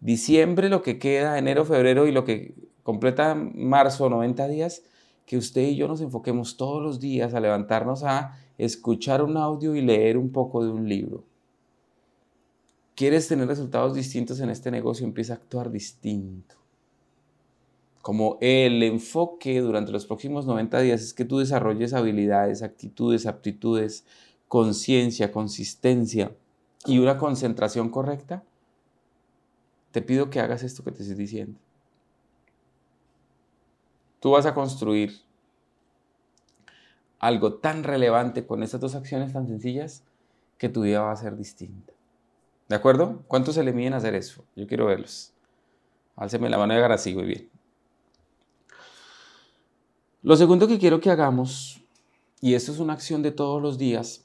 Diciembre, 0.00 0.68
lo 0.68 0.82
que 0.82 0.98
queda, 0.98 1.38
enero, 1.38 1.64
febrero 1.64 2.06
y 2.06 2.12
lo 2.12 2.24
que 2.24 2.54
completa 2.82 3.34
marzo, 3.34 4.10
90 4.10 4.48
días, 4.48 4.82
que 5.26 5.36
usted 5.36 5.62
y 5.62 5.76
yo 5.76 5.88
nos 5.88 6.00
enfoquemos 6.00 6.56
todos 6.56 6.82
los 6.82 7.00
días 7.00 7.32
a 7.34 7.40
levantarnos 7.40 8.02
a 8.02 8.36
escuchar 8.58 9.22
un 9.22 9.36
audio 9.36 9.74
y 9.74 9.80
leer 9.80 10.18
un 10.18 10.30
poco 10.30 10.64
de 10.64 10.70
un 10.70 10.88
libro. 10.88 11.24
¿Quieres 12.96 13.28
tener 13.28 13.48
resultados 13.48 13.94
distintos 13.94 14.40
en 14.40 14.50
este 14.50 14.70
negocio? 14.70 15.06
Empieza 15.06 15.34
a 15.34 15.36
actuar 15.36 15.70
distinto. 15.70 16.61
Como 18.02 18.36
el 18.40 18.82
enfoque 18.82 19.60
durante 19.60 19.92
los 19.92 20.06
próximos 20.06 20.44
90 20.44 20.80
días 20.80 21.00
es 21.00 21.14
que 21.14 21.24
tú 21.24 21.38
desarrolles 21.38 21.94
habilidades, 21.94 22.62
actitudes, 22.62 23.26
aptitudes, 23.26 24.04
conciencia, 24.48 25.30
consistencia 25.30 26.34
y 26.84 26.98
una 26.98 27.16
concentración 27.16 27.90
correcta, 27.90 28.42
te 29.92 30.02
pido 30.02 30.30
que 30.30 30.40
hagas 30.40 30.64
esto 30.64 30.82
que 30.82 30.90
te 30.90 31.02
estoy 31.02 31.16
diciendo. 31.16 31.60
Tú 34.18 34.32
vas 34.32 34.46
a 34.46 34.54
construir 34.54 35.20
algo 37.20 37.54
tan 37.54 37.84
relevante 37.84 38.44
con 38.44 38.64
estas 38.64 38.80
dos 38.80 38.96
acciones 38.96 39.32
tan 39.32 39.46
sencillas 39.46 40.02
que 40.58 40.68
tu 40.68 40.82
vida 40.82 41.02
va 41.02 41.12
a 41.12 41.16
ser 41.16 41.36
distinta. 41.36 41.92
¿De 42.68 42.74
acuerdo? 42.74 43.22
¿Cuántos 43.28 43.54
se 43.54 43.62
le 43.62 43.72
miden 43.72 43.94
a 43.94 43.98
hacer 43.98 44.16
eso? 44.16 44.44
Yo 44.56 44.66
quiero 44.66 44.86
verlos. 44.86 45.32
Álceme 46.16 46.50
la 46.50 46.58
mano 46.58 46.74
y 46.74 46.78
hagan 46.78 46.92
así, 46.92 47.14
muy 47.14 47.26
bien. 47.26 47.51
Lo 50.22 50.36
segundo 50.36 50.68
que 50.68 50.78
quiero 50.78 51.00
que 51.00 51.10
hagamos, 51.10 51.82
y 52.40 52.54
esto 52.54 52.70
es 52.70 52.78
una 52.78 52.92
acción 52.92 53.22
de 53.22 53.32
todos 53.32 53.60
los 53.60 53.76
días, 53.76 54.24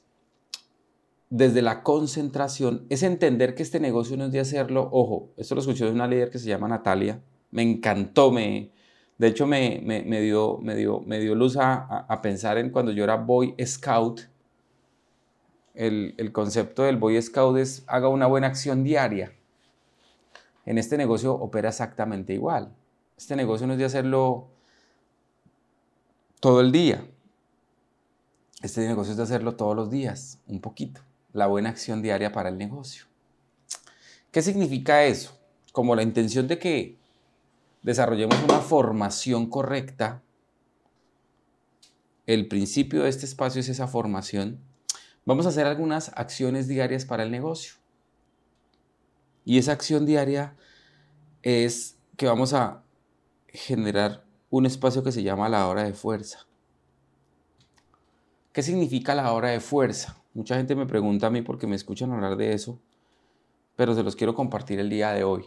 desde 1.28 1.60
la 1.60 1.82
concentración, 1.82 2.86
es 2.88 3.02
entender 3.02 3.56
que 3.56 3.64
este 3.64 3.80
negocio 3.80 4.16
no 4.16 4.26
es 4.26 4.32
de 4.32 4.38
hacerlo, 4.38 4.88
ojo, 4.92 5.30
esto 5.36 5.56
lo 5.56 5.60
escuché 5.60 5.86
de 5.86 5.90
una 5.90 6.06
líder 6.06 6.30
que 6.30 6.38
se 6.38 6.48
llama 6.48 6.68
Natalia, 6.68 7.20
me 7.50 7.62
encantó, 7.62 8.30
me, 8.30 8.70
de 9.18 9.26
hecho, 9.26 9.48
me, 9.48 9.80
dio, 10.22 10.58
me, 10.58 10.76
dio, 10.76 11.00
me 11.00 11.18
dio 11.18 11.34
luz 11.34 11.56
a, 11.58 12.20
pensar 12.22 12.58
en 12.58 12.70
cuando 12.70 12.92
yo 12.92 13.02
era 13.02 13.16
Boy 13.16 13.56
Scout. 13.60 14.20
El, 15.74 16.14
el, 16.16 16.30
concepto 16.30 16.84
del 16.84 16.96
Boy 16.96 17.20
Scout 17.20 17.56
es 17.58 17.82
haga 17.88 18.08
una 18.08 18.26
buena 18.26 18.46
acción 18.46 18.84
diaria. 18.84 19.32
En 20.64 20.78
este 20.78 20.96
negocio 20.96 21.34
opera 21.34 21.70
exactamente 21.70 22.32
igual. 22.32 22.72
Este 23.16 23.34
negocio 23.34 23.66
no 23.66 23.72
es 23.72 23.80
de 23.80 23.86
hacerlo 23.86 24.50
todo 26.40 26.60
el 26.60 26.72
día. 26.72 27.04
Este 28.62 28.86
negocio 28.86 29.12
es 29.12 29.16
de 29.16 29.22
hacerlo 29.22 29.56
todos 29.56 29.74
los 29.74 29.90
días, 29.90 30.38
un 30.46 30.60
poquito. 30.60 31.00
La 31.32 31.46
buena 31.46 31.70
acción 31.70 32.02
diaria 32.02 32.32
para 32.32 32.48
el 32.48 32.58
negocio. 32.58 33.04
¿Qué 34.30 34.42
significa 34.42 35.04
eso? 35.04 35.38
Como 35.72 35.94
la 35.94 36.02
intención 36.02 36.48
de 36.48 36.58
que 36.58 36.98
desarrollemos 37.82 38.36
una 38.42 38.58
formación 38.58 39.48
correcta, 39.48 40.22
el 42.26 42.46
principio 42.48 43.04
de 43.04 43.10
este 43.10 43.26
espacio 43.26 43.60
es 43.60 43.68
esa 43.68 43.86
formación, 43.86 44.60
vamos 45.24 45.46
a 45.46 45.50
hacer 45.50 45.66
algunas 45.66 46.10
acciones 46.14 46.68
diarias 46.68 47.04
para 47.04 47.22
el 47.22 47.30
negocio. 47.30 47.74
Y 49.44 49.58
esa 49.58 49.72
acción 49.72 50.04
diaria 50.04 50.54
es 51.42 51.96
que 52.16 52.26
vamos 52.26 52.52
a 52.52 52.82
generar 53.48 54.27
un 54.50 54.66
espacio 54.66 55.02
que 55.02 55.12
se 55.12 55.22
llama 55.22 55.48
la 55.48 55.66
hora 55.68 55.84
de 55.84 55.92
fuerza. 55.92 56.46
¿Qué 58.52 58.62
significa 58.62 59.14
la 59.14 59.32
hora 59.32 59.50
de 59.50 59.60
fuerza? 59.60 60.16
Mucha 60.34 60.56
gente 60.56 60.74
me 60.74 60.86
pregunta 60.86 61.26
a 61.26 61.30
mí 61.30 61.42
porque 61.42 61.66
me 61.66 61.76
escuchan 61.76 62.12
hablar 62.12 62.36
de 62.36 62.52
eso, 62.52 62.80
pero 63.76 63.94
se 63.94 64.02
los 64.02 64.16
quiero 64.16 64.34
compartir 64.34 64.80
el 64.80 64.90
día 64.90 65.12
de 65.12 65.24
hoy. 65.24 65.44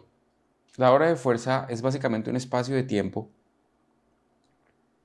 La 0.78 0.92
hora 0.92 1.08
de 1.08 1.16
fuerza 1.16 1.66
es 1.70 1.82
básicamente 1.82 2.30
un 2.30 2.36
espacio 2.36 2.76
de 2.76 2.84
tiempo 2.84 3.30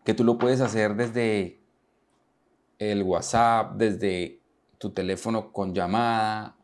que 0.04 0.14
tú 0.14 0.22
lo 0.22 0.38
puedes 0.38 0.60
hacer 0.60 0.94
desde 0.94 1.58
el 2.78 3.02
WhatsApp, 3.02 3.76
desde 3.76 4.40
tu 4.78 4.90
teléfono 4.90 5.52
con 5.52 5.74
llamada, 5.74 6.56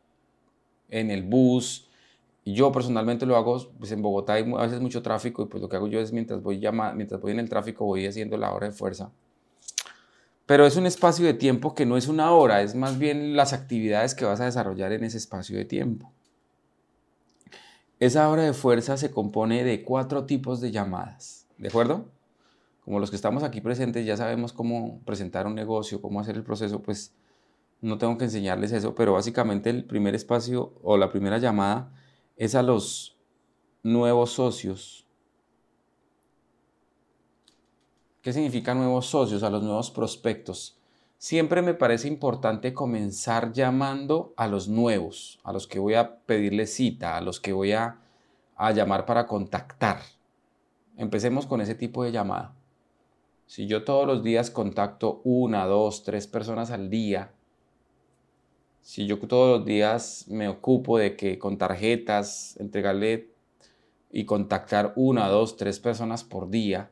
en 0.89 1.11
el 1.11 1.23
bus. 1.25 1.91
Yo 2.45 2.73
personalmente 2.73 3.25
lo 3.25 3.37
hago, 3.37 3.71
pues 3.79 3.93
en 3.93 4.03
Bogotá 4.03 4.35
hay 4.35 4.53
a 4.53 4.63
veces 4.63 4.81
mucho 4.81 5.01
tráfico 5.01 5.43
y 5.43 5.47
pues 5.47 5.63
lo 5.63 5.69
que 5.69 5.77
hago 5.77 5.87
yo 5.87 6.01
es 6.01 6.13
mientras 6.13 6.43
voy, 6.43 6.61
mientras 6.95 7.21
voy 7.21 7.33
en 7.33 7.39
el 7.39 7.49
tráfico 7.49 7.85
voy 7.85 8.07
haciendo 8.07 8.37
la 8.37 8.53
hora 8.53 8.67
de 8.67 8.73
fuerza. 8.73 9.13
Pero 10.47 10.67
es 10.67 10.77
un 10.77 10.87
espacio 10.87 11.25
de 11.25 11.35
tiempo 11.35 11.75
que 11.75 11.87
no 11.87 11.97
es 11.97 12.09
una 12.09 12.33
hora, 12.33 12.63
es 12.63 12.75
más 12.75 12.99
bien 12.99 13.37
las 13.37 13.53
actividades 13.53 14.17
que 14.17 14.25
vas 14.25 14.41
a 14.41 14.47
desarrollar 14.47 14.93
en 14.93 15.05
ese 15.05 15.19
espacio 15.19 15.57
de 15.57 15.65
tiempo. 15.65 16.11
Esa 18.01 18.29
hora 18.29 18.43
de 18.43 18.53
fuerza 18.53 18.97
se 18.97 19.13
compone 19.13 19.63
de 19.63 19.85
cuatro 19.85 20.25
tipos 20.25 20.61
de 20.61 20.73
llamadas, 20.73 21.47
¿de 21.59 21.69
acuerdo? 21.69 22.07
Como 22.85 22.99
los 22.99 23.11
que 23.11 23.17
estamos 23.17 23.45
aquí 23.45 23.61
presentes 23.61 24.05
ya 24.05 24.17
sabemos 24.17 24.53
cómo 24.53 25.01
presentar 25.05 25.47
un 25.47 25.55
negocio, 25.55 26.03
cómo 26.03 26.19
hacer 26.19 26.35
el 26.35 26.43
proceso, 26.43 26.83
pues 26.83 27.13
no 27.81 27.99
tengo 27.99 28.19
que 28.19 28.25
enseñarles 28.25 28.73
eso, 28.73 28.97
pero 28.97 29.13
básicamente 29.13 29.71
el 29.71 29.85
primer 29.85 30.17
espacio 30.17 30.73
o 30.83 30.97
la 30.97 31.09
primera 31.11 31.39
llamada 31.39 31.93
es 32.37 32.55
a 32.55 32.62
los 32.62 33.17
nuevos 33.83 34.33
socios. 34.33 35.07
¿Qué 38.23 38.33
significa 38.33 38.75
nuevos 38.75 39.07
socios? 39.07 39.43
A 39.43 39.51
los 39.51 39.62
nuevos 39.62 39.91
prospectos. 39.91 40.79
Siempre 41.19 41.62
me 41.62 41.75
parece 41.75 42.09
importante 42.09 42.73
comenzar 42.73 43.53
llamando 43.53 44.33
a 44.37 44.49
los 44.49 44.69
nuevos, 44.69 45.39
a 45.45 45.53
los 45.53 45.67
que 45.67 45.79
voy 45.79 45.95
a 45.95 46.19
pedirle 46.21 46.67
cita, 46.67 47.17
a 47.17 47.21
los 47.21 47.41
que 47.41 47.53
voy 47.53 47.73
a, 47.73 48.01
a 48.57 48.73
llamar 48.73 49.07
para 49.07 49.27
contactar. 49.27 50.01
Empecemos 50.97 51.47
con 51.47 51.61
ese 51.61 51.75
tipo 51.75 52.03
de 52.05 52.12
llamada. 52.12 52.55
Si 53.47 53.67
yo 53.67 53.85
todos 53.85 54.07
los 54.07 54.23
días 54.23 54.51
contacto 54.51 55.21
una, 55.25 55.67
dos, 55.67 56.05
tres 56.05 56.27
personas 56.27 56.71
al 56.71 56.91
día, 56.91 57.33
si 58.83 59.07
yo 59.07 59.19
todos 59.19 59.59
los 59.59 59.67
días 59.67 60.27
me 60.29 60.49
ocupo 60.49 60.99
de 60.99 61.17
que 61.17 61.39
con 61.39 61.57
tarjetas 61.57 62.57
entregarle 62.59 63.31
y 64.11 64.25
contactar 64.25 64.93
una, 64.97 65.29
dos, 65.29 65.57
tres 65.57 65.79
personas 65.79 66.25
por 66.25 66.51
día, 66.51 66.91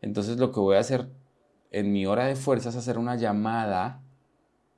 entonces 0.00 0.38
lo 0.38 0.52
que 0.52 0.60
voy 0.60 0.76
a 0.76 0.80
hacer 0.80 1.08
en 1.72 1.92
mi 1.92 2.06
hora 2.06 2.26
de 2.26 2.36
fuerza 2.36 2.68
es 2.68 2.76
hacer 2.76 2.96
una 2.96 3.16
llamada, 3.16 4.00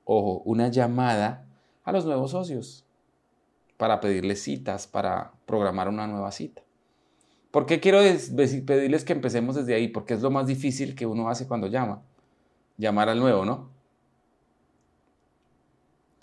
ojo, 0.04 0.42
una 0.44 0.68
llamada 0.68 1.46
a 1.84 1.92
los 1.92 2.06
nuevos 2.06 2.30
socios 2.30 2.84
para 3.76 4.00
pedirles 4.00 4.42
citas, 4.42 4.86
para 4.86 5.32
programar 5.46 5.88
una 5.88 6.06
nueva 6.06 6.32
cita. 6.32 6.62
¿Por 7.50 7.66
qué 7.66 7.78
quiero 7.78 8.00
pedirles 8.66 9.04
que 9.04 9.12
empecemos 9.12 9.54
desde 9.54 9.74
ahí? 9.74 9.88
Porque 9.88 10.14
es 10.14 10.22
lo 10.22 10.30
más 10.30 10.46
difícil 10.46 10.94
que 10.96 11.06
uno 11.06 11.28
hace 11.28 11.46
cuando 11.46 11.66
llama. 11.68 12.02
Llamar 12.78 13.08
al 13.08 13.20
nuevo, 13.20 13.44
¿no? 13.44 13.73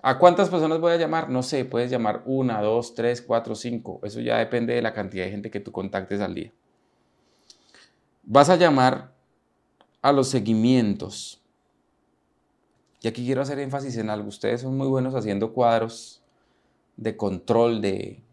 ¿A 0.04 0.18
cuántas 0.18 0.50
personas 0.50 0.80
voy 0.80 0.94
a 0.94 0.98
llamar? 0.98 1.30
No 1.30 1.44
sé, 1.44 1.64
puedes 1.64 1.92
llamar 1.92 2.24
una, 2.26 2.62
dos, 2.62 2.96
tres, 2.96 3.22
cuatro, 3.22 3.54
cinco. 3.54 4.00
Eso 4.04 4.20
ya 4.20 4.40
depende 4.40 4.74
de 4.74 4.82
la 4.82 4.94
cantidad 4.94 5.26
de 5.26 5.32
gente 5.32 5.52
que 5.52 5.60
tú 5.60 5.72
contactes 5.72 6.22
al 6.22 6.34
día. 6.34 6.52
Vas 8.24 8.50
a 8.50 8.56
llamar 8.56 9.14
a 10.02 10.12
los 10.12 10.28
seguimientos. 10.30 11.40
Y 13.02 13.08
aquí 13.08 13.24
quiero 13.24 13.42
hacer 13.42 13.60
énfasis 13.60 13.98
en 13.98 14.10
algo. 14.10 14.30
Ustedes 14.30 14.62
son 14.62 14.76
muy 14.76 14.88
buenos 14.88 15.14
haciendo 15.14 15.54
cuadros 15.54 16.24
de 16.98 17.16
control, 17.16 17.82
de, 17.82 18.24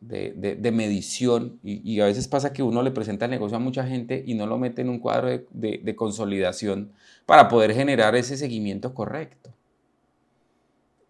de, 0.00 0.72
medición. 0.72 1.58
Y, 1.62 2.00
a 2.00 2.06
veces 2.06 2.28
pasa 2.28 2.52
que 2.52 2.62
uno 2.62 2.82
le 2.82 2.90
presenta 2.90 3.24
el 3.24 3.30
negocio 3.30 3.56
a 3.56 3.60
mucha 3.60 3.86
gente 3.86 4.22
y 4.26 4.34
no 4.34 4.46
lo 4.46 4.58
mete 4.58 4.82
en 4.82 4.90
un 4.90 4.98
cuadro 4.98 5.28
de 5.28 5.96
consolidación 5.96 6.92
para 7.24 7.48
poder 7.48 7.72
generar 7.72 8.14
ese 8.14 8.36
seguimiento 8.36 8.92
correcto 8.92 9.54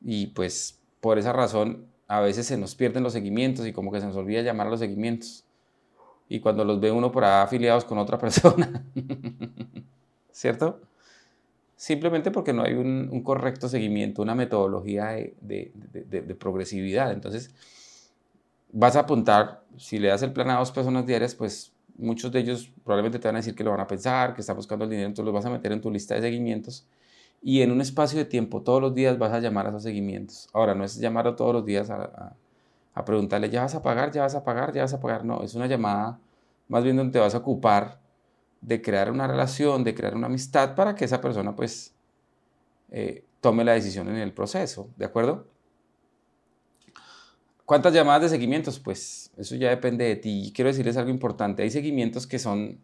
y 0.02 0.28
pues 0.28 0.78
por 1.00 1.18
esa 1.18 1.32
razón 1.32 1.86
a 2.08 2.20
veces 2.20 2.46
se 2.46 2.56
nos 2.56 2.74
pierden 2.74 3.02
los 3.02 3.12
seguimientos 3.12 3.66
y 3.66 3.72
como 3.72 3.92
que 3.92 4.00
se 4.00 4.06
nos 4.06 4.16
olvida 4.16 4.42
llamar 4.42 4.66
a 4.66 4.70
los 4.70 4.80
seguimientos. 4.80 5.44
Y 6.28 6.40
cuando 6.40 6.64
los 6.64 6.80
ve 6.80 6.90
uno 6.90 7.12
por 7.12 7.24
ahí 7.24 7.42
afiliados 7.44 7.84
con 7.84 7.98
otra 7.98 8.18
persona, 8.18 8.84
¿cierto? 10.32 10.80
Simplemente 11.76 12.30
porque 12.30 12.52
no 12.52 12.62
hay 12.62 12.74
un, 12.74 13.22
correcto 13.22 13.68
seguimiento, 13.68 14.22
una 14.22 14.34
metodología 14.34 15.06
de, 15.40 15.72
de, 15.80 16.34
progresividad. 16.34 17.10
Entonces, 17.10 17.54
vas 18.70 18.96
a 18.96 19.00
apuntar, 19.00 19.62
si 19.78 19.98
le 19.98 20.08
das 20.08 20.22
el 20.22 20.32
plan 20.32 20.50
a 20.50 20.58
dos 20.58 20.72
personas 20.72 21.06
diarias, 21.06 21.34
pues 21.34 21.72
muchos 21.96 22.30
de 22.32 22.40
ellos 22.40 22.70
probablemente 22.84 23.18
te 23.18 23.28
van 23.28 23.36
a 23.36 23.38
decir 23.38 23.54
que 23.54 23.64
lo 23.64 23.70
van 23.70 23.80
a 23.80 23.86
pensar, 23.86 24.34
que 24.34 24.42
están 24.42 24.56
buscando 24.56 24.84
el 24.84 24.90
dinero, 24.90 25.08
entonces 25.08 25.24
los 25.24 25.34
vas 25.34 25.46
a 25.46 25.50
meter 25.50 25.72
en 25.72 25.80
tu 25.80 25.90
lista 25.90 26.14
de 26.14 26.20
seguimientos 26.20 26.86
y 27.42 27.62
en 27.62 27.72
un 27.72 27.80
espacio 27.80 28.18
de 28.18 28.24
tiempo, 28.24 28.62
todos 28.62 28.82
los 28.82 28.94
días 28.94 29.18
vas 29.18 29.32
a 29.32 29.40
llamar 29.40 29.66
a 29.66 29.68
esos 29.70 29.82
seguimientos. 29.82 30.48
Ahora, 30.52 30.74
no 30.74 30.84
es 30.84 30.96
llamar 30.98 31.34
todos 31.36 31.54
los 31.54 31.64
días 31.64 31.88
a, 31.90 32.36
a, 32.94 33.04
preguntarle, 33.04 33.48
¿ya 33.48 33.62
vas 33.62 33.74
a 33.74 33.82
pagar? 33.82 34.12
¿Ya 34.12 34.22
vas 34.22 34.34
a 34.34 34.44
pagar? 34.44 34.72
¿Ya 34.72 34.82
vas 34.82 34.92
a 34.92 35.00
pagar? 35.00 35.24
No, 35.24 35.42
es 35.42 35.54
una 35.54 35.66
llamada 35.66 36.18
más 36.70 36.84
bien 36.84 36.96
donde 36.96 37.12
te 37.12 37.18
vas 37.18 37.34
a 37.34 37.38
ocupar 37.38 37.98
de 38.60 38.80
crear 38.80 39.10
una 39.10 39.26
relación, 39.26 39.82
de 39.82 39.94
crear 39.94 40.14
una 40.14 40.28
amistad 40.28 40.76
para 40.76 40.94
que 40.94 41.04
esa 41.04 41.20
persona 41.20 41.56
pues 41.56 41.92
eh, 42.90 43.24
tome 43.40 43.64
la 43.64 43.72
decisión 43.72 44.08
en 44.08 44.16
el 44.16 44.32
proceso, 44.32 44.88
¿de 44.96 45.04
acuerdo? 45.04 45.48
¿Cuántas 47.64 47.92
llamadas 47.92 48.22
de 48.22 48.28
seguimientos? 48.28 48.78
Pues 48.78 49.32
eso 49.36 49.56
ya 49.56 49.70
depende 49.70 50.04
de 50.04 50.16
ti. 50.16 50.52
Quiero 50.54 50.68
decirles 50.68 50.96
algo 50.96 51.10
importante. 51.10 51.62
Hay 51.62 51.70
seguimientos 51.70 52.26
que 52.26 52.38
son, 52.38 52.78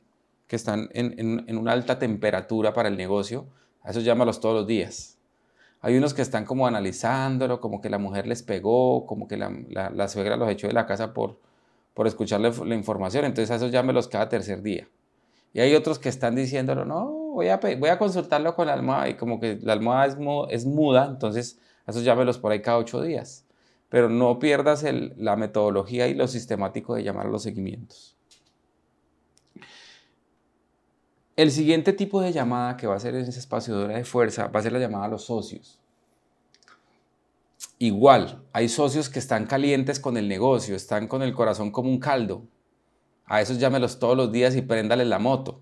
que 0.46 0.56
están 0.56 0.88
en, 0.92 1.44
en 1.46 1.58
una 1.58 1.72
alta 1.72 1.98
temperatura 1.98 2.72
para 2.72 2.88
el 2.88 2.96
negocio, 2.96 3.46
a 3.86 3.90
esos 3.90 4.04
llámalos 4.04 4.40
todos 4.40 4.54
los 4.54 4.66
días. 4.66 5.16
Hay 5.80 5.96
unos 5.96 6.12
que 6.12 6.22
están 6.22 6.44
como 6.44 6.66
analizándolo, 6.66 7.60
como 7.60 7.80
que 7.80 7.88
la 7.88 7.98
mujer 7.98 8.26
les 8.26 8.42
pegó, 8.42 9.06
como 9.06 9.28
que 9.28 9.36
la, 9.36 10.08
suegra 10.08 10.36
los 10.36 10.50
echó 10.50 10.66
de 10.66 10.72
la 10.72 10.86
casa 10.86 11.14
por, 11.14 11.38
por 11.94 12.08
escucharle 12.08 12.50
la 12.64 12.74
información. 12.74 13.24
Entonces 13.24 13.50
a 13.52 13.54
esos 13.56 13.70
llámelos 13.70 14.08
cada 14.08 14.28
tercer 14.28 14.62
día. 14.62 14.88
Y 15.52 15.60
hay 15.60 15.74
otros 15.76 16.00
que 16.00 16.08
están 16.08 16.34
diciéndolo, 16.34 16.84
no, 16.84 17.06
voy 17.06 17.48
a, 17.48 17.58
voy 17.58 17.88
a 17.88 17.98
consultarlo 17.98 18.56
con 18.56 18.66
la 18.66 18.72
almohada. 18.72 19.08
Y 19.08 19.14
como 19.14 19.38
que 19.38 19.58
la 19.62 19.74
almohada 19.74 20.06
es, 20.06 20.16
es 20.50 20.66
muda, 20.66 21.06
entonces 21.06 21.60
a 21.86 21.92
esos 21.92 22.02
llámelos 22.02 22.38
por 22.38 22.50
ahí 22.50 22.60
cada 22.60 22.78
ocho 22.78 23.00
días. 23.00 23.44
Pero 23.88 24.08
no 24.08 24.40
pierdas 24.40 24.84
la 25.16 25.36
metodología 25.36 26.08
y 26.08 26.14
lo 26.14 26.26
sistemático 26.26 26.96
de 26.96 27.04
llamar 27.04 27.26
a 27.26 27.30
los 27.30 27.44
seguimientos. 27.44 28.15
El 31.36 31.50
siguiente 31.50 31.92
tipo 31.92 32.22
de 32.22 32.32
llamada 32.32 32.78
que 32.78 32.86
va 32.86 32.94
a 32.94 33.00
ser 33.00 33.14
en 33.14 33.26
ese 33.26 33.38
espacio 33.38 33.76
de 33.76 33.84
hora 33.84 33.96
de 33.98 34.06
fuerza 34.06 34.48
va 34.48 34.60
a 34.60 34.62
ser 34.62 34.72
la 34.72 34.78
llamada 34.78 35.04
a 35.04 35.08
los 35.08 35.24
socios. 35.24 35.78
Igual, 37.78 38.42
hay 38.54 38.70
socios 38.70 39.10
que 39.10 39.18
están 39.18 39.44
calientes 39.44 40.00
con 40.00 40.16
el 40.16 40.28
negocio, 40.28 40.74
están 40.74 41.06
con 41.08 41.22
el 41.22 41.34
corazón 41.34 41.70
como 41.70 41.90
un 41.90 41.98
caldo. 41.98 42.44
A 43.26 43.42
esos 43.42 43.58
llámelos 43.58 43.98
todos 43.98 44.16
los 44.16 44.32
días 44.32 44.56
y 44.56 44.62
préndales 44.62 45.06
la 45.08 45.18
moto. 45.18 45.60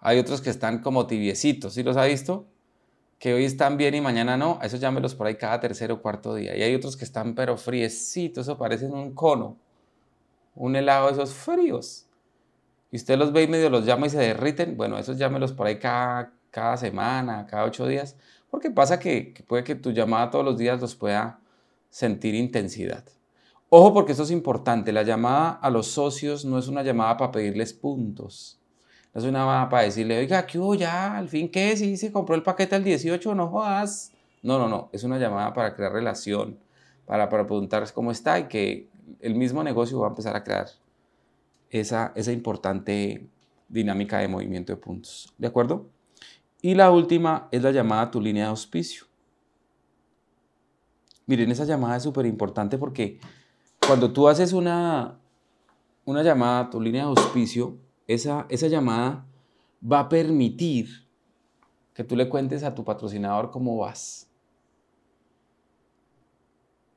Hay 0.00 0.18
otros 0.18 0.40
que 0.40 0.50
están 0.50 0.80
como 0.80 1.06
tibiecitos, 1.06 1.74
¿sí 1.74 1.84
los 1.84 1.96
ha 1.96 2.06
visto? 2.06 2.46
Que 3.20 3.32
hoy 3.32 3.44
están 3.44 3.76
bien 3.76 3.94
y 3.94 4.00
mañana 4.00 4.36
no. 4.36 4.58
A 4.60 4.66
esos 4.66 4.80
llámelos 4.80 5.14
por 5.14 5.28
ahí 5.28 5.36
cada 5.36 5.60
tercer 5.60 5.92
o 5.92 6.02
cuarto 6.02 6.34
día. 6.34 6.56
Y 6.56 6.62
hay 6.62 6.74
otros 6.74 6.96
que 6.96 7.04
están 7.04 7.36
pero 7.36 7.56
friecitos, 7.56 8.48
eso 8.48 8.58
parecen 8.58 8.92
un 8.92 9.14
cono. 9.14 9.56
Un 10.56 10.74
helado 10.74 11.06
de 11.06 11.12
esos 11.12 11.32
fríos 11.32 12.08
y 12.90 12.96
usted 12.96 13.16
los 13.16 13.32
ve 13.32 13.44
y 13.44 13.48
medio 13.48 13.70
los 13.70 13.86
llama 13.86 14.06
y 14.06 14.10
se 14.10 14.18
derriten, 14.18 14.76
bueno, 14.76 14.98
esos 14.98 15.16
llámelos 15.16 15.52
por 15.52 15.66
ahí 15.66 15.78
cada, 15.78 16.32
cada 16.50 16.76
semana, 16.76 17.46
cada 17.46 17.64
ocho 17.64 17.86
días, 17.86 18.16
porque 18.50 18.70
pasa 18.70 18.98
que, 18.98 19.34
puede 19.46 19.62
que 19.62 19.76
tu 19.76 19.92
llamada 19.92 20.30
todos 20.30 20.44
los 20.44 20.58
días 20.58 20.80
los 20.80 20.96
pueda 20.96 21.38
sentir 21.88 22.34
intensidad. 22.34 23.04
Ojo 23.68 23.94
porque 23.94 24.12
eso 24.12 24.24
es 24.24 24.32
importante, 24.32 24.92
la 24.92 25.04
llamada 25.04 25.50
a 25.50 25.70
los 25.70 25.86
socios 25.86 26.44
no 26.44 26.58
es 26.58 26.66
una 26.66 26.82
llamada 26.82 27.16
para 27.16 27.30
pedirles 27.30 27.72
puntos, 27.72 28.58
no 29.14 29.20
es 29.20 29.26
una 29.26 29.40
llamada 29.40 29.68
para 29.68 29.84
decirle, 29.84 30.18
oiga, 30.18 30.44
¿qué 30.46 30.58
hubo 30.58 30.74
ya? 30.74 31.16
¿Al 31.16 31.28
fin 31.28 31.48
qué? 31.48 31.76
Si 31.76 31.96
se 31.96 32.10
compró 32.10 32.34
el 32.34 32.42
paquete 32.42 32.74
al 32.74 32.82
18, 32.82 33.34
no 33.36 33.48
jodas. 33.48 34.12
No, 34.42 34.58
no, 34.58 34.68
no, 34.68 34.88
es 34.92 35.04
una 35.04 35.18
llamada 35.18 35.52
para 35.52 35.74
crear 35.76 35.92
relación, 35.92 36.58
para, 37.06 37.28
para 37.28 37.46
preguntar 37.46 37.84
cómo 37.92 38.10
está 38.10 38.40
y 38.40 38.44
que 38.44 38.88
el 39.20 39.34
mismo 39.34 39.62
negocio 39.62 40.00
va 40.00 40.06
a 40.06 40.10
empezar 40.10 40.34
a 40.34 40.42
crear 40.42 40.66
esa, 41.70 42.12
importante 42.32 43.28
dinámica 43.68 44.18
de 44.18 44.28
movimiento 44.28 44.72
de 44.72 44.76
puntos. 44.76 45.32
¿De 45.38 45.46
acuerdo? 45.46 45.88
Y 46.60 46.74
la 46.74 46.90
última 46.90 47.48
es 47.52 47.62
la 47.62 47.70
llamada 47.70 48.10
tu 48.10 48.20
línea 48.20 48.44
de 48.44 48.50
auspicio. 48.50 49.06
Miren, 51.26 51.50
esa 51.50 51.64
llamada 51.64 51.96
es 51.96 52.02
súper 52.02 52.26
importante 52.26 52.76
porque 52.76 53.20
cuando 53.86 54.12
tú 54.12 54.28
haces 54.28 54.52
una, 54.52 55.18
una 56.04 56.22
llamada 56.22 56.60
a 56.60 56.70
tu 56.70 56.80
línea 56.80 57.04
de 57.04 57.08
auspicio, 57.08 57.78
esa, 58.08 58.46
esa 58.48 58.66
llamada 58.66 59.24
va 59.80 60.00
a 60.00 60.08
permitir 60.08 61.06
que 61.94 62.02
tú 62.02 62.16
le 62.16 62.28
cuentes 62.28 62.64
a 62.64 62.74
tu 62.74 62.84
patrocinador 62.84 63.50
cómo 63.50 63.76
vas. 63.76 64.28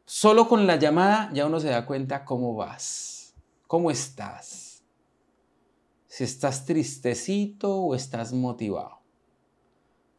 Solo 0.05 0.47
con 0.49 0.65
la 0.65 0.77
llamada 0.77 1.29
ya 1.33 1.45
uno 1.45 1.59
se 1.59 1.69
da 1.69 1.85
cuenta 1.85 2.25
cómo 2.25 2.55
vas, 2.55 3.35
cómo 3.67 3.91
estás 3.91 4.62
si 6.13 6.23
estás 6.23 6.65
tristecito 6.65 7.75
o 7.75 7.95
estás 7.95 8.33
motivado. 8.33 8.99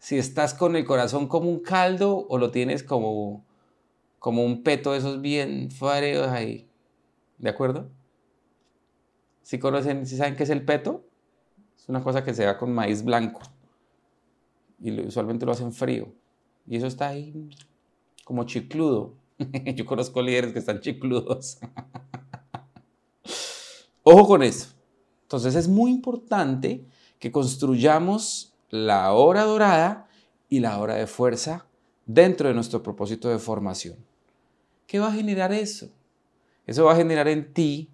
Si 0.00 0.18
estás 0.18 0.52
con 0.52 0.74
el 0.74 0.85
corazón 0.85 1.28
como 1.28 1.48
un 1.48 1.61
caldo 1.61 2.26
o 2.28 2.37
lo 2.37 2.50
tienes 2.50 2.83
como, 2.83 3.44
como 4.18 4.44
un 4.44 4.64
peto 4.64 4.90
de 4.90 4.98
esos 4.98 5.20
bien 5.20 5.70
farios 5.70 6.26
ahí. 6.26 6.68
¿De 7.38 7.48
acuerdo? 7.48 7.92
Si 9.42 9.61
conocen, 9.61 10.04
si 10.04 10.16
saben 10.16 10.35
qué 10.35 10.42
es 10.42 10.50
el 10.50 10.64
peto, 10.64 11.04
es 11.78 11.88
una 11.88 12.02
cosa 12.02 12.24
que 12.24 12.35
se 12.35 12.42
da 12.42 12.59
con 12.59 12.74
maíz 12.74 13.04
blanco. 13.04 13.42
Y 14.80 15.00
usualmente 15.00 15.46
lo 15.46 15.52
hacen 15.52 15.72
frío. 15.72 16.12
Y 16.66 16.76
eso 16.76 16.88
está 16.88 17.11
ahí 17.11 17.50
como 18.24 18.42
chicludo. 18.46 19.14
Yo 19.76 19.87
conozco 19.87 20.20
líderes 20.22 20.52
que 20.52 20.59
están 20.59 20.80
chicludos. 20.80 21.59
Ojo 24.02 24.26
con 24.26 24.42
eso. 24.42 24.74
Entonces 25.37 25.64
es 25.64 25.68
muy 25.68 25.90
importante 25.90 26.85
que 27.18 27.33
construyamos 27.33 28.55
la 28.70 29.12
hora 29.12 29.44
dorada 29.44 30.09
y 30.49 30.61
la 30.61 30.79
hora 30.79 30.94
de 30.94 31.07
fuerza 31.07 31.66
dentro 32.07 32.49
de 32.49 32.55
nuestro 32.55 32.83
propósito 32.83 33.29
de 33.29 33.38
formación. 33.38 33.97
¿Qué 34.87 35.01
va 35.01 35.09
a 35.09 35.12
generar 35.12 35.53
eso? 35.53 35.88
Eso 36.66 36.85
va 36.85 36.92
a 36.92 36.97
generar 36.97 37.29
en 37.29 37.53
ti 37.53 37.90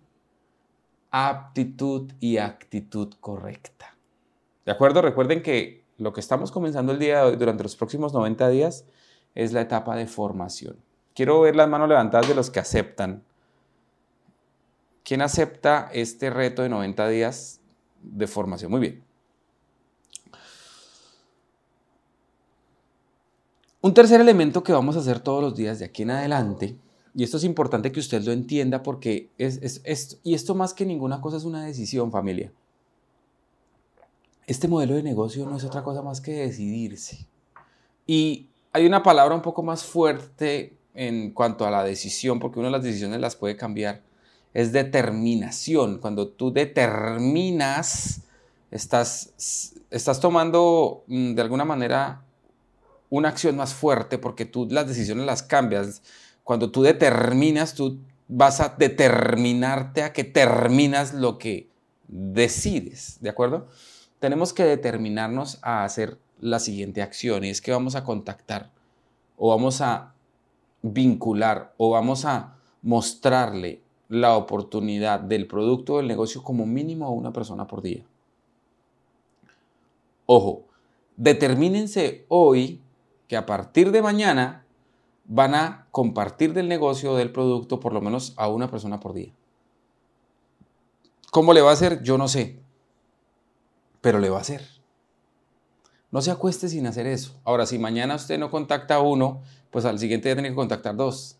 aptitud 1.11 2.13
y 2.21 2.37
actitud 2.37 3.15
correcta. 3.21 3.97
¿De 4.65 4.73
acuerdo? 4.73 5.03
Recuerden 5.03 5.43
que 5.43 5.85
lo 5.99 6.13
que 6.13 6.21
estamos 6.21 6.53
comenzando 6.53 6.93
el 6.93 6.99
día 6.99 7.19
de 7.19 7.31
hoy, 7.31 7.37
durante 7.37 7.63
los 7.63 7.77
próximos 7.77 8.13
90 8.13 8.49
días, 8.49 8.85
es 9.35 9.53
la 9.53 9.63
etapa 9.63 9.97
de 9.97 10.07
formación. 10.07 10.77
Quiero 11.15 11.41
ver 11.41 11.57
las 11.57 11.69
manos 11.69 11.89
levantadas 11.89 12.29
de 12.29 12.35
los 12.35 12.51
que 12.51 12.61
aceptan. 12.61 13.25
¿Quién 15.03 15.23
acepta 15.23 15.91
este 15.93 16.31
reto 16.31 16.63
de 16.63 16.69
90 16.69 17.09
días 17.09 17.61
de 18.03 18.27
formación? 18.27 18.71
Muy 18.71 18.81
bien. 18.81 19.03
Un 23.83 23.95
tercer 23.95 24.21
elemento 24.21 24.63
que 24.63 24.73
vamos 24.73 24.97
a 24.97 25.01
hacer 25.01 25.21
todos 25.21 25.43
los 25.43 25.57
días 25.57 25.79
de 25.79 25.87
aquí 25.87 26.03
en 26.03 26.11
adelante, 26.11 26.77
y 27.15 27.25
esto 27.25 27.39
es 27.39 27.45
importante 27.45 27.91
que 27.91 28.01
usted 28.01 28.23
lo 28.23 28.31
entienda 28.31 28.83
porque 28.83 29.31
es, 29.39 30.21
y 30.23 30.35
esto 30.35 30.55
más 30.55 30.75
que 30.75 30.85
ninguna 30.85 31.21
cosa 31.21 31.39
es 31.39 31.45
una 31.45 31.65
decisión 31.65 32.13
familia. 32.13 32.53
Este 34.47 34.69
modelo 34.69 34.95
de 34.95 35.03
negocio 35.03 35.47
no 35.47 35.57
es 35.57 35.65
otra 35.65 35.83
cosa 35.83 36.03
más 36.03 36.21
que 36.21 36.33
decidirse. 36.33 37.27
Y 38.07 38.49
hay 38.73 38.87
una 38.87 39.03
palabra 39.03 39.35
un 39.35 39.43
poco 39.43 39.63
más 39.63 39.85
fuerte 39.85 40.77
en 40.95 41.33
cuanto 41.33 41.67
a 41.67 41.71
la 41.71 41.83
decisión, 41.83 42.39
porque 42.39 42.59
una 42.59 42.69
de 42.69 42.73
las 42.73 42.83
decisiones 42.83 43.21
las 43.21 43.35
puede 43.35 43.57
cambiar, 43.57 44.03
es 44.55 44.73
determinación. 44.73 45.99
Cuando 45.99 46.29
tú 46.29 46.53
determinas, 46.53 48.23
estás, 48.71 49.75
estás 49.91 50.21
tomando 50.21 51.05
mm, 51.07 51.35
de 51.35 51.43
alguna 51.43 51.65
manera 51.65 52.23
una 53.09 53.29
acción 53.29 53.57
más 53.57 53.75
fuerte 53.75 54.19
porque 54.19 54.45
tú 54.45 54.69
las 54.71 54.87
decisiones 54.87 55.27
las 55.27 55.43
cambias. 55.43 56.03
Cuando 56.45 56.71
tú 56.71 56.83
determinas, 56.83 57.75
tú 57.75 57.99
vas 58.29 58.61
a 58.61 58.75
determinarte 58.79 60.03
a 60.03 60.13
que 60.13 60.25
terminas 60.25 61.15
lo 61.15 61.39
que 61.39 61.69
decides, 62.07 63.19
¿de 63.21 63.31
acuerdo? 63.31 63.69
Tenemos 64.21 64.53
que 64.53 64.65
determinarnos 64.65 65.59
a 65.63 65.85
hacer 65.85 66.19
la 66.41 66.59
siguiente 66.59 67.03
acción 67.03 67.45
y 67.45 67.51
es 67.51 67.61
que 67.61 67.73
vamos 67.73 67.95
a 67.95 68.05
contactar 68.05 68.71
o 69.37 69.49
vamos 69.49 69.81
a 69.81 70.15
vincular 70.83 71.75
o 71.77 71.91
vamos 71.91 72.25
a 72.25 72.57
mostrarle 72.83 73.81
la 74.11 74.37
oportunidad 74.37 75.21
del 75.21 75.47
producto 75.47 75.95
o 75.95 75.97
del 75.99 76.09
negocio 76.09 76.43
como 76.43 76.67
mínimo 76.67 77.07
a 77.07 77.11
una 77.11 77.33
persona 77.33 77.69
por 77.69 77.81
día. 77.81 78.05
Ojo, 80.27 80.65
determínense 81.17 82.27
hoy 82.29 82.83
que 83.29 83.37
a 83.37 83.47
partir 83.47 83.93
de 83.93 84.03
mañana 84.03 84.67
van 85.27 85.55
a 85.55 85.87
compartir 85.93 86.53
del 86.53 86.67
negocio 86.67 87.13
o 87.13 87.17
del 87.17 87.31
producto 87.31 87.79
por 87.79 87.93
lo 87.93 88.01
menos 88.01 88.35
a 88.37 88.49
una 88.49 88.69
persona 88.69 88.99
por 88.99 89.13
día. 89.13 89.33
¿Cómo 91.31 91.53
le 91.53 91.61
va 91.61 91.71
a 91.71 91.75
hacer? 91.75 92.03
Yo 92.03 92.19
no 92.19 92.27
sé, 92.27 92.59
pero 94.01 94.19
le 94.19 94.29
va 94.29 94.39
a 94.39 94.41
hacer. 94.41 94.67
No 96.11 96.21
se 96.21 96.33
acueste 96.33 96.69
sin 96.69 96.89
hacer 96.89 97.07
eso. 97.07 97.41
Ahora, 97.45 97.65
si 97.65 97.79
mañana 97.79 98.17
usted 98.17 98.41
no 98.41 98.51
contacta 98.51 98.97
a 98.97 99.01
uno, 99.01 99.43
pues 99.71 99.85
al 99.85 100.01
siguiente 100.01 100.29
día 100.29 100.35
tiene 100.35 100.49
que 100.49 100.57
contactar 100.57 100.97
dos. 100.97 101.40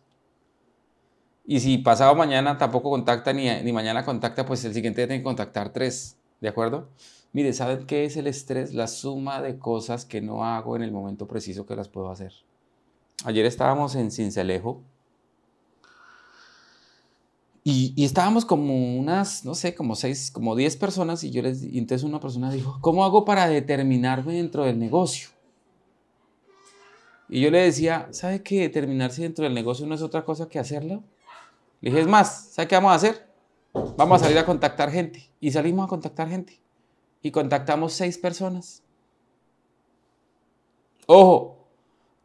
Y 1.45 1.59
si 1.59 1.77
pasado 1.79 2.15
mañana 2.15 2.57
tampoco 2.57 2.89
contacta 2.89 3.33
ni, 3.33 3.49
ni 3.49 3.73
mañana 3.73 4.05
contacta, 4.05 4.45
pues 4.45 4.63
el 4.65 4.73
siguiente 4.73 5.01
día 5.01 5.07
tiene 5.07 5.21
que 5.21 5.25
contactar 5.25 5.73
tres. 5.73 6.17
¿De 6.39 6.47
acuerdo? 6.47 6.89
Mire, 7.33 7.53
¿saben 7.53 7.85
qué 7.85 8.05
es 8.05 8.17
el 8.17 8.27
estrés? 8.27 8.73
La 8.73 8.87
suma 8.87 9.41
de 9.41 9.57
cosas 9.57 10.05
que 10.05 10.21
no 10.21 10.43
hago 10.43 10.75
en 10.75 10.81
el 10.81 10.91
momento 10.91 11.27
preciso 11.27 11.65
que 11.65 11.75
las 11.75 11.87
puedo 11.87 12.09
hacer. 12.09 12.33
Ayer 13.23 13.45
estábamos 13.45 13.95
en 13.95 14.11
Cincelejo 14.11 14.81
y, 17.63 18.03
estábamos 18.03 18.43
como 18.43 18.97
unas, 18.97 19.45
no 19.45 19.53
sé, 19.53 19.75
como 19.75 19.95
seis, 19.95 20.31
como 20.31 20.55
diez 20.55 20.75
personas 20.75 21.23
y 21.23 21.29
yo 21.29 21.43
les, 21.43 21.61
y 21.61 21.77
entonces 21.77 22.03
una 22.03 22.19
persona 22.19 22.51
dijo, 22.51 22.79
¿cómo 22.81 23.05
hago 23.05 23.23
para 23.23 23.47
determinarme 23.47 24.33
dentro 24.33 24.65
del 24.65 24.79
negocio? 24.79 25.29
Y 27.29 27.39
yo 27.39 27.51
le 27.51 27.59
decía, 27.59 28.07
¿sabe 28.11 28.41
que 28.41 28.61
determinarse 28.61 29.21
dentro 29.21 29.45
del 29.45 29.53
negocio 29.53 29.85
no 29.85 29.93
es 29.93 30.01
otra 30.01 30.25
cosa 30.25 30.49
que 30.49 30.57
hacerlo? 30.57 31.03
Le 31.81 31.89
dije, 31.89 32.01
es 32.01 32.07
más, 32.07 32.51
¿sabe 32.51 32.67
qué 32.67 32.75
vamos 32.75 32.91
a 32.91 32.95
hacer? 32.95 33.27
Vamos 33.73 34.21
a 34.21 34.25
salir 34.25 34.37
a 34.37 34.45
contactar 34.45 34.91
gente. 34.91 35.29
Y 35.39 35.51
salimos 35.51 35.85
a 35.85 35.89
contactar 35.89 36.29
gente 36.29 36.61
y 37.21 37.31
contactamos 37.31 37.93
seis 37.93 38.17
personas. 38.17 38.83
Ojo, 41.07 41.57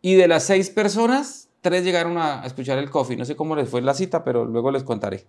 y 0.03 0.14
de 0.14 0.29
las 0.29 0.45
seis 0.45 0.71
personas, 0.71 1.49
tres 1.61 1.85
llegaron 1.85 2.19
a 2.19 2.45
escuchar 2.45 2.79
el 2.79 2.90
coffee. 2.90 3.16
No 3.16 3.25
sé 3.25 3.37
cómo 3.37 3.57
les 3.57 3.69
fue 3.69 3.81
la 3.81 3.95
cita, 3.95 4.23
pero 4.23 4.45
luego 4.45 4.71
les 4.71 4.85
contaré. 4.85 5.27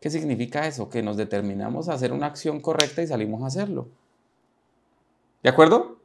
¿Qué 0.00 0.08
significa 0.08 0.66
eso? 0.66 0.88
Que 0.88 1.02
nos 1.02 1.16
determinamos 1.16 1.88
a 1.88 1.94
hacer 1.94 2.12
una 2.12 2.26
acción 2.26 2.60
correcta 2.60 3.02
y 3.02 3.06
salimos 3.06 3.42
a 3.42 3.46
hacerlo. 3.46 3.88
¿De 5.42 5.50
acuerdo? 5.50 5.98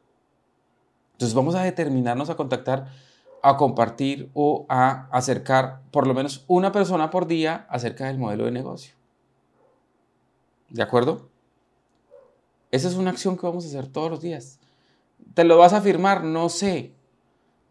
Entonces 1.13 1.34
vamos 1.34 1.56
a 1.56 1.63
determinarnos 1.63 2.30
a 2.30 2.36
contactar, 2.36 2.91
a 3.50 3.58
compartir 3.58 4.30
o 4.34 4.66
a 4.70 5.08
acercar 5.12 5.82
por 5.92 6.08
lo 6.08 6.14
menos 6.14 6.44
una 6.48 6.72
persona 6.72 7.12
por 7.12 7.28
día 7.28 7.68
acerca 7.70 8.08
del 8.08 8.18
modelo 8.18 8.46
de 8.46 8.52
negocio. 8.52 8.96
¿De 10.70 10.82
acuerdo? 10.82 11.30
Esa 12.72 12.88
es 12.88 12.96
una 12.96 13.12
acción 13.12 13.38
que 13.38 13.46
vamos 13.46 13.64
a 13.66 13.68
hacer 13.68 13.88
todos 13.88 14.10
los 14.10 14.22
días. 14.22 14.60
¿Te 15.36 15.44
lo 15.44 15.58
vas 15.58 15.74
a 15.74 15.82
firmar? 15.82 16.24
No 16.24 16.50
sé. 16.50 16.94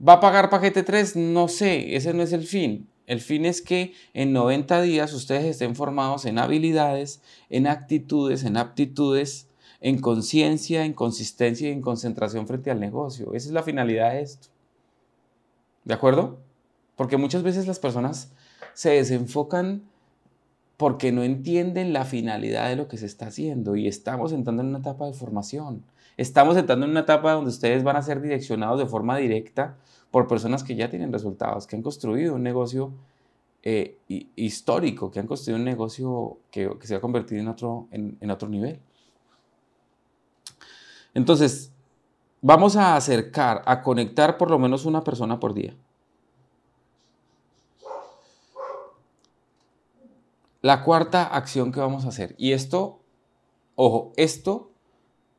¿Va 0.07 0.15
a 0.15 0.21
pagar 0.21 0.49
paquete 0.49 0.83
3? 0.83 1.17
No 1.17 1.49
sé. 1.49 1.97
Ese 1.97 2.15
no 2.15 2.23
es 2.23 2.33
el 2.33 2.47
fin. 2.47 2.89
El 3.07 3.21
fin 3.21 3.45
es 3.45 3.61
que 3.61 3.93
en 4.15 4.33
90 4.33 4.81
días 4.81 5.13
ustedes 5.13 5.45
estén 5.45 5.75
formados 5.75 6.25
en 6.25 6.39
habilidades, 6.39 7.21
en 7.51 7.67
actitudes, 7.67 8.45
en 8.45 8.57
aptitudes, 8.57 9.49
en 9.81 10.01
conciencia, 10.01 10.85
en 10.85 10.95
consistencia 10.95 11.69
y 11.69 11.73
en 11.73 11.83
concentración 11.83 12.47
frente 12.47 12.71
al 12.71 12.81
negocio. 12.81 13.35
Esa 13.35 13.49
es 13.49 13.53
la 13.53 13.63
finalidad 13.63 14.13
de 14.13 14.23
esto. 14.23 14.54
¿De 15.85 15.95
acuerdo? 15.95 16.39
Porque 16.97 17.17
muchas 17.17 17.43
veces 17.43 17.67
las 17.67 17.79
personas 17.79 18.33
se 18.73 18.91
desenfocan 18.91 19.83
porque 20.77 21.13
no 21.13 21.23
entienden 21.23 21.93
la 21.93 22.05
finalidad 22.05 22.69
de 22.69 22.77
lo 22.77 22.89
que 22.89 22.97
se 22.97 23.07
está 23.07 23.27
haciendo 23.27 23.77
y 23.77 23.87
estamos 23.87 24.33
entrando 24.33 24.63
en 24.63 24.71
una 24.71 24.79
etapa 24.79 25.07
de 25.07 25.13
formación. 25.13 25.85
Estamos 26.17 26.57
entrando 26.57 26.85
en 26.87 26.93
una 26.93 27.01
etapa 27.01 27.33
donde 27.33 27.51
ustedes 27.51 27.83
van 27.85 27.97
a 27.97 28.03
ser 28.03 28.21
direccionados 28.21 28.79
de 28.79 28.87
forma 28.87 29.17
directa 29.17 29.77
por 30.11 30.27
personas 30.27 30.63
que 30.63 30.75
ya 30.75 30.91
tienen 30.91 31.13
resultados, 31.13 31.67
que 31.67 31.77
han 31.77 31.83
construido 31.83 32.35
un 32.35 32.43
negocio 32.43 32.93
eh, 33.63 33.99
histórico, 34.37 35.11
que 35.11 35.21
han 35.21 35.27
construido 35.27 35.59
un 35.59 35.65
negocio 35.65 36.39
que, 36.51 36.71
se 36.83 36.95
ha 36.95 37.01
convertido 37.01 37.41
en 37.41 37.49
otro, 37.49 37.89
en 37.91 38.31
otro 38.31 38.49
nivel. 38.49 38.79
Entonces, 41.15 41.73
vamos 42.45 42.77
a 42.77 42.95
acercar, 42.95 43.63
a 43.65 43.81
conectar 43.81 44.37
por 44.37 44.51
lo 44.51 44.59
menos 44.59 44.85
una 44.85 45.03
persona 45.03 45.41
por 45.41 45.55
día. 45.55 45.75
La 50.61 50.83
cuarta 50.85 51.25
acción 51.25 51.73
que 51.73 51.81
vamos 51.81 52.05
a 52.05 52.09
hacer, 52.09 52.35
y 52.37 52.53
esto, 52.53 53.01
ojo, 53.77 54.13
esto 54.17 54.71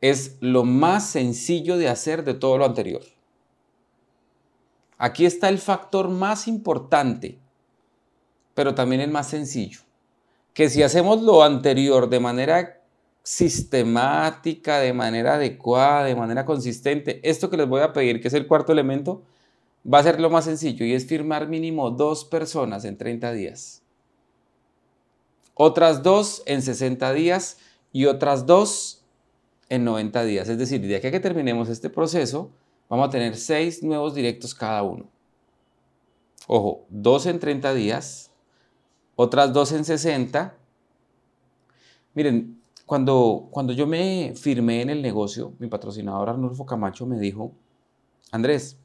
es 0.01 0.37
lo 0.39 0.63
más 0.63 1.05
sencillo 1.05 1.77
de 1.77 1.89
hacer 1.89 2.23
de 2.23 2.33
todo 2.33 2.57
lo 2.57 2.65
anterior. 2.65 3.03
Aquí 4.97 5.27
está 5.27 5.49
el 5.49 5.59
factor 5.59 6.09
más 6.09 6.47
importante, 6.47 7.37
pero 8.55 8.73
también 8.73 9.01
el 9.01 9.11
más 9.11 9.27
sencillo. 9.27 9.81
Que 10.55 10.71
si 10.71 10.81
hacemos 10.81 11.21
lo 11.21 11.43
anterior 11.43 12.09
de 12.09 12.19
manera 12.19 12.81
sistemática, 13.25 14.79
de 14.79 14.93
manera 14.93 15.33
adecuada, 15.33 16.05
de 16.05 16.15
manera 16.15 16.45
consistente, 16.45 17.19
esto 17.27 17.49
que 17.49 17.57
les 17.57 17.67
voy 17.67 17.81
a 17.81 17.91
pedir, 17.91 18.21
que 18.21 18.29
es 18.29 18.33
el 18.33 18.47
cuarto 18.47 18.71
elemento, 18.71 19.23
va 19.91 19.99
a 19.99 20.03
ser 20.03 20.21
lo 20.21 20.29
más 20.29 20.45
sencillo 20.45 20.85
y 20.85 20.93
es 20.93 21.05
firmar 21.05 21.49
mínimo 21.49 21.91
dos 21.91 22.23
personas 22.23 22.85
en 22.85 22.97
30 22.97 23.33
días 23.33 23.81
otras 25.55 26.03
dos 26.03 26.43
en 26.45 26.61
60 26.61 27.13
días 27.13 27.57
y 27.91 28.05
otras 28.05 28.45
dos 28.45 29.03
en 29.69 29.83
90 29.83 30.23
días. 30.25 30.47
Es 30.49 30.59
decir, 30.59 30.85
de 30.85 30.97
aquí 30.97 31.07
a 31.07 31.11
que 31.11 31.19
terminemos 31.19 31.69
este 31.69 31.89
proceso, 31.89 32.51
vamos 32.87 33.07
a 33.07 33.09
tener 33.09 33.35
seis 33.35 33.81
nuevos 33.81 34.13
directos 34.13 34.53
cada 34.53 34.83
uno. 34.83 35.09
Ojo, 36.47 36.85
dos 36.89 37.25
en 37.25 37.39
30 37.39 37.73
días, 37.73 38.31
otras 39.15 39.51
dos 39.53 39.71
en 39.71 39.85
60. 39.85 40.55
Miren, 42.13 42.61
cuando, 42.85 43.47
cuando 43.51 43.73
yo 43.73 43.87
me 43.87 44.33
firmé 44.35 44.81
en 44.81 44.89
el 44.89 45.01
negocio, 45.01 45.53
mi 45.59 45.67
patrocinador 45.67 46.29
Arnulfo 46.29 46.65
Camacho 46.65 47.05
me 47.05 47.19
dijo, 47.19 47.51
Andrés, 48.31 48.77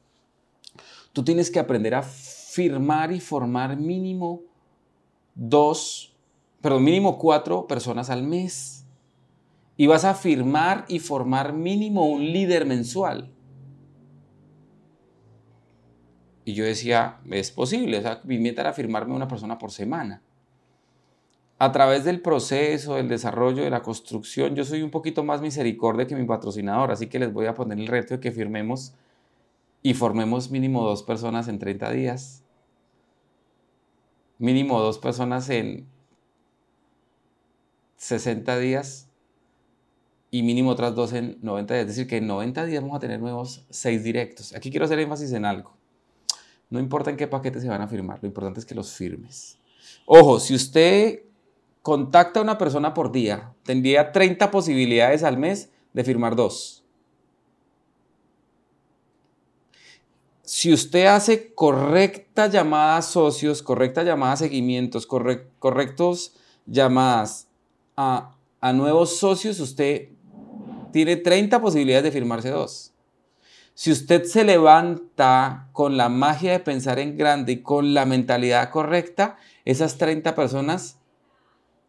tú 1.13 1.23
tienes 1.23 1.51
que 1.51 1.59
aprender 1.59 1.95
a 1.95 2.01
firmar 2.03 3.11
y 3.11 3.19
formar 3.19 3.77
mínimo 3.77 4.41
dos 5.35 6.11
pero 6.61 6.79
mínimo 6.79 7.17
cuatro 7.17 7.67
personas 7.67 8.09
al 8.09 8.23
mes. 8.23 8.85
Y 9.75 9.87
vas 9.87 10.05
a 10.05 10.13
firmar 10.13 10.85
y 10.87 10.99
formar 10.99 11.53
mínimo 11.53 12.05
un 12.05 12.23
líder 12.23 12.65
mensual. 12.65 13.31
Y 16.45 16.53
yo 16.53 16.63
decía, 16.63 17.19
es 17.29 17.51
posible, 17.51 17.97
o 17.97 18.01
sea, 18.01 18.21
mi 18.23 18.37
meta 18.37 18.61
era 18.61 18.73
firmarme 18.73 19.13
una 19.13 19.27
persona 19.27 19.57
por 19.57 19.71
semana. 19.71 20.21
A 21.61 21.71
través 21.71 22.03
del 22.05 22.21
proceso, 22.21 22.95
del 22.95 23.07
desarrollo, 23.07 23.63
de 23.63 23.69
la 23.69 23.83
construcción, 23.83 24.55
yo 24.55 24.65
soy 24.65 24.81
un 24.81 24.89
poquito 24.89 25.23
más 25.23 25.41
misericordia 25.41 26.07
que 26.07 26.15
mi 26.15 26.25
patrocinador, 26.25 26.89
así 26.89 27.05
que 27.05 27.19
les 27.19 27.31
voy 27.31 27.45
a 27.45 27.53
poner 27.53 27.77
el 27.77 27.85
reto 27.85 28.15
de 28.15 28.19
que 28.19 28.31
firmemos 28.31 28.95
y 29.83 29.93
formemos 29.93 30.49
mínimo 30.49 30.83
dos 30.83 31.03
personas 31.03 31.47
en 31.47 31.59
30 31.59 31.91
días. 31.91 32.43
Mínimo 34.39 34.81
dos 34.81 34.97
personas 34.97 35.51
en 35.51 35.85
60 37.97 38.57
días 38.57 39.07
y 40.31 40.41
mínimo 40.41 40.71
otras 40.71 40.95
dos 40.95 41.13
en 41.13 41.37
90 41.43 41.75
días. 41.75 41.81
Es 41.83 41.95
decir, 41.95 42.07
que 42.07 42.17
en 42.17 42.25
90 42.25 42.65
días 42.65 42.81
vamos 42.81 42.97
a 42.97 43.01
tener 43.01 43.19
nuevos 43.19 43.67
seis 43.69 44.03
directos. 44.03 44.55
Aquí 44.55 44.71
quiero 44.71 44.85
hacer 44.85 44.97
énfasis 44.97 45.31
en 45.33 45.45
algo. 45.45 45.77
No 46.71 46.79
importa 46.79 47.11
en 47.11 47.17
qué 47.17 47.27
paquete 47.27 47.61
se 47.61 47.69
van 47.69 47.83
a 47.83 47.87
firmar, 47.87 48.17
lo 48.19 48.27
importante 48.27 48.59
es 48.59 48.65
que 48.65 48.73
los 48.73 48.93
firmes. 48.93 49.59
Ojo, 50.07 50.39
si 50.39 50.55
usted 50.55 51.30
contacta 51.81 52.39
a 52.39 52.43
una 52.43 52.57
persona 52.57 52.93
por 52.93 53.11
día, 53.11 53.53
tendría 53.63 54.11
30 54.11 54.51
posibilidades 54.51 55.23
al 55.23 55.37
mes 55.37 55.69
de 55.93 56.03
firmar 56.03 56.35
dos. 56.35 56.83
Si 60.43 60.73
usted 60.73 61.05
hace 61.05 61.53
correcta 61.53 62.47
llamada 62.47 62.97
a 62.97 63.01
socios, 63.01 63.61
correcta 63.63 64.03
llamada 64.03 64.33
a 64.33 64.37
seguimientos, 64.37 65.07
correctos 65.07 66.33
llamadas 66.65 67.47
a, 67.95 68.35
a 68.59 68.73
nuevos 68.73 69.17
socios, 69.17 69.59
usted 69.59 70.09
tiene 70.91 71.15
30 71.15 71.61
posibilidades 71.61 72.03
de 72.03 72.11
firmarse 72.11 72.49
dos. 72.49 72.93
Si 73.73 73.91
usted 73.91 74.25
se 74.25 74.43
levanta 74.43 75.69
con 75.71 75.95
la 75.95 76.09
magia 76.09 76.51
de 76.51 76.59
pensar 76.59 76.99
en 76.99 77.17
grande 77.17 77.53
y 77.53 77.61
con 77.61 77.93
la 77.93 78.05
mentalidad 78.05 78.69
correcta, 78.69 79.37
esas 79.63 79.97
30 79.97 80.35
personas 80.35 81.00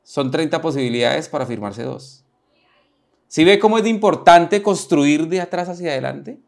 son 0.02 0.30
30 0.30 0.60
posibilidades 0.60 1.28
para 1.28 1.46
firmarse 1.46 1.82
dos. 1.82 2.24
¿Sí 3.28 3.44
ve 3.44 3.58
cómo 3.58 3.78
es 3.78 3.86
importante 3.86 4.62
construir 4.62 5.28
de 5.28 5.40
atrás 5.40 5.68
hacia 5.68 5.92
adelante? 5.92 6.38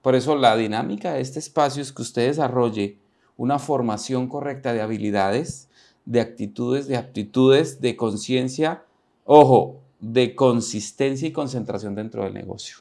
Por 0.00 0.14
eso 0.14 0.36
la 0.36 0.56
dinámica 0.56 1.14
de 1.14 1.20
este 1.20 1.38
espacio 1.38 1.82
es 1.82 1.92
que 1.92 2.02
usted 2.02 2.28
desarrolle 2.28 2.98
una 3.36 3.58
formación 3.58 4.28
correcta 4.28 4.72
de 4.72 4.80
habilidades, 4.80 5.68
de 6.04 6.20
actitudes, 6.20 6.86
de 6.86 6.96
aptitudes, 6.96 7.80
de 7.80 7.96
conciencia, 7.96 8.84
ojo, 9.24 9.80
de 9.98 10.34
consistencia 10.34 11.26
y 11.26 11.32
concentración 11.32 11.94
dentro 11.94 12.22
del 12.24 12.34
negocio. 12.34 12.76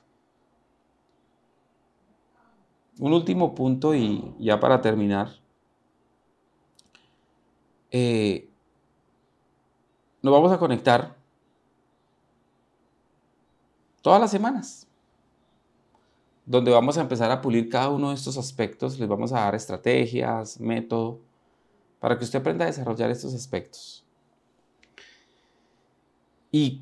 Un 3.00 3.14
último 3.14 3.56
punto 3.56 3.96
y 3.96 4.36
ya 4.40 4.60
para 4.60 4.82
terminar. 4.82 5.30
Eh, 7.90 8.50
nos 10.24 10.34
vamos 10.34 10.52
a 10.52 10.58
conectar 10.58 11.16
todas 14.02 14.22
las 14.22 14.32
semanas, 14.32 14.88
donde 16.46 16.72
vamos 16.72 16.98
a 16.98 17.02
empezar 17.02 17.30
a 17.30 17.42
pulir 17.42 17.70
cada 17.70 17.90
uno 17.90 18.10
de 18.10 18.16
estos 18.16 18.38
aspectos, 18.38 18.98
les 18.98 19.08
vamos 19.08 19.34
a 19.34 19.42
dar 19.42 19.54
estrategias, 19.54 20.60
método, 20.60 21.20
para 22.00 22.18
que 22.18 22.24
usted 22.24 22.40
aprenda 22.40 22.66
a 22.66 22.68
desarrollar 22.68 23.12
estos 23.12 23.34
aspectos. 23.34 24.04
Y 26.52 26.82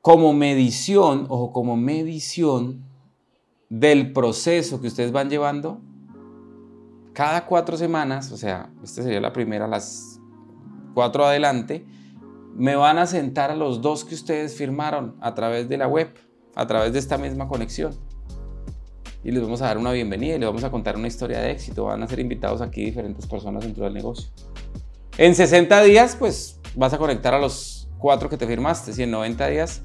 como 0.00 0.32
medición, 0.32 1.26
ojo, 1.28 1.52
como 1.52 1.76
medición, 1.76 2.82
del 3.68 4.12
proceso 4.12 4.80
que 4.80 4.88
ustedes 4.88 5.12
van 5.12 5.30
llevando, 5.30 5.80
cada 7.12 7.46
cuatro 7.46 7.76
semanas, 7.76 8.30
o 8.32 8.36
sea, 8.36 8.70
esta 8.82 9.02
sería 9.02 9.20
la 9.20 9.32
primera, 9.32 9.66
las 9.66 10.20
cuatro 10.94 11.24
adelante, 11.24 11.86
me 12.54 12.76
van 12.76 12.98
a 12.98 13.06
sentar 13.06 13.50
a 13.50 13.56
los 13.56 13.80
dos 13.80 14.04
que 14.04 14.14
ustedes 14.14 14.54
firmaron 14.54 15.16
a 15.20 15.34
través 15.34 15.68
de 15.68 15.78
la 15.78 15.88
web, 15.88 16.12
a 16.54 16.66
través 16.66 16.92
de 16.92 16.98
esta 16.98 17.18
misma 17.18 17.48
conexión. 17.48 17.94
Y 19.24 19.30
les 19.30 19.42
vamos 19.42 19.62
a 19.62 19.66
dar 19.66 19.78
una 19.78 19.92
bienvenida 19.92 20.34
y 20.34 20.38
les 20.38 20.48
vamos 20.48 20.64
a 20.64 20.70
contar 20.70 20.96
una 20.96 21.06
historia 21.06 21.40
de 21.40 21.52
éxito. 21.52 21.84
Van 21.84 22.02
a 22.02 22.08
ser 22.08 22.18
invitados 22.18 22.60
aquí 22.60 22.84
diferentes 22.84 23.26
personas 23.26 23.62
dentro 23.62 23.84
del 23.84 23.94
negocio. 23.94 24.30
En 25.16 25.34
60 25.34 25.82
días, 25.82 26.16
pues 26.16 26.60
vas 26.74 26.92
a 26.92 26.98
conectar 26.98 27.32
a 27.32 27.38
los 27.38 27.88
cuatro 27.98 28.28
que 28.28 28.36
te 28.36 28.46
firmaste. 28.46 28.92
Si 28.92 29.02
en 29.02 29.10
90 29.12 29.46
días 29.46 29.82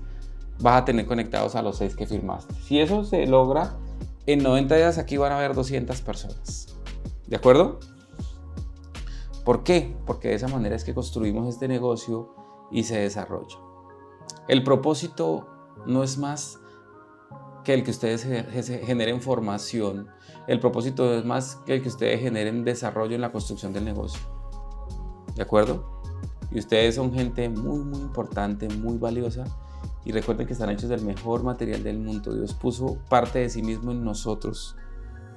vas 0.60 0.82
a 0.82 0.86
tener 0.86 1.06
conectados 1.06 1.56
a 1.56 1.62
los 1.62 1.78
6 1.78 1.96
que 1.96 2.08
firmaste. 2.08 2.54
Si 2.66 2.80
eso 2.80 3.04
se 3.04 3.28
logra, 3.28 3.78
en 4.26 4.42
90 4.42 4.76
días 4.76 4.98
aquí 4.98 5.18
van 5.18 5.32
a 5.32 5.38
haber 5.38 5.54
200 5.54 6.02
personas. 6.02 6.76
¿De 7.28 7.36
acuerdo? 7.36 7.80
¿Por 9.46 9.64
qué? 9.64 9.96
Porque 10.06 10.30
de 10.30 10.34
esa 10.34 10.48
manera 10.48 10.76
es 10.76 10.84
que 10.84 10.94
construimos 10.94 11.48
este 11.48 11.68
negocio 11.68 12.34
y 12.72 12.84
se 12.84 13.00
desarrolla. 13.00 13.58
El 14.48 14.64
propósito 14.64 15.48
no 15.86 16.04
es 16.04 16.18
más 16.18 16.60
que 17.64 17.74
el 17.74 17.84
que 17.84 17.92
ustedes 17.92 18.24
generen 18.24 19.22
formación. 19.22 20.08
El 20.48 20.60
propósito 20.60 21.14
es 21.14 21.26
más 21.26 21.58
que 21.66 21.76
el 21.76 21.82
que 21.82 21.90
ustedes 21.90 22.22
generen 22.22 22.64
desarrollo 22.64 23.16
en 23.16 23.22
la 23.22 23.32
construcción 23.32 23.74
del 23.74 23.84
negocio. 23.84 24.22
¿De 25.36 25.42
acuerdo? 25.42 26.02
Y 26.50 26.60
ustedes 26.60 26.96
son 26.96 27.14
gente 27.14 27.50
muy, 27.50 27.80
muy 27.80 28.00
importante, 28.00 28.70
muy 28.70 28.98
valiosa 28.98 29.44
y 30.06 30.14
recuerden 30.14 30.48
que 30.48 30.54
están 30.54 30.70
hechos 30.70 30.90
del 30.90 31.02
mejor 31.02 31.44
material 31.44 31.84
del 31.84 32.00
mundo. 32.00 32.34
Dios 32.34 32.54
puso 32.54 33.00
parte 33.10 33.40
de 33.40 33.50
sí 33.50 33.62
mismo 33.62 33.92
en 33.92 34.06
nosotros. 34.06 34.78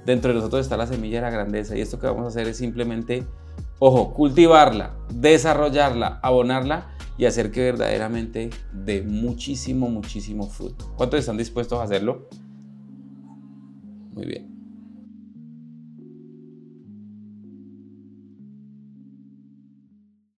Dentro 0.06 0.30
de 0.30 0.36
nosotros 0.36 0.60
está 0.60 0.76
la 0.76 0.86
semilla 0.86 1.16
de 1.16 1.22
la 1.22 1.30
grandeza 1.30 1.76
y 1.76 1.80
esto 1.80 1.98
que 1.98 2.06
vamos 2.06 2.24
a 2.24 2.28
hacer 2.28 2.46
es 2.46 2.58
simplemente, 2.58 3.26
ojo, 3.80 4.14
cultivarla, 4.14 4.94
desarrollarla, 5.12 6.20
abonarla 6.22 6.94
y 7.20 7.26
hacer 7.26 7.50
que 7.50 7.60
verdaderamente 7.60 8.48
dé 8.72 9.02
muchísimo, 9.02 9.90
muchísimo 9.90 10.48
fruto. 10.48 10.94
¿Cuántos 10.96 11.20
están 11.20 11.36
dispuestos 11.36 11.78
a 11.78 11.82
hacerlo? 11.82 12.30
Muy 14.14 14.24
bien. 14.24 14.59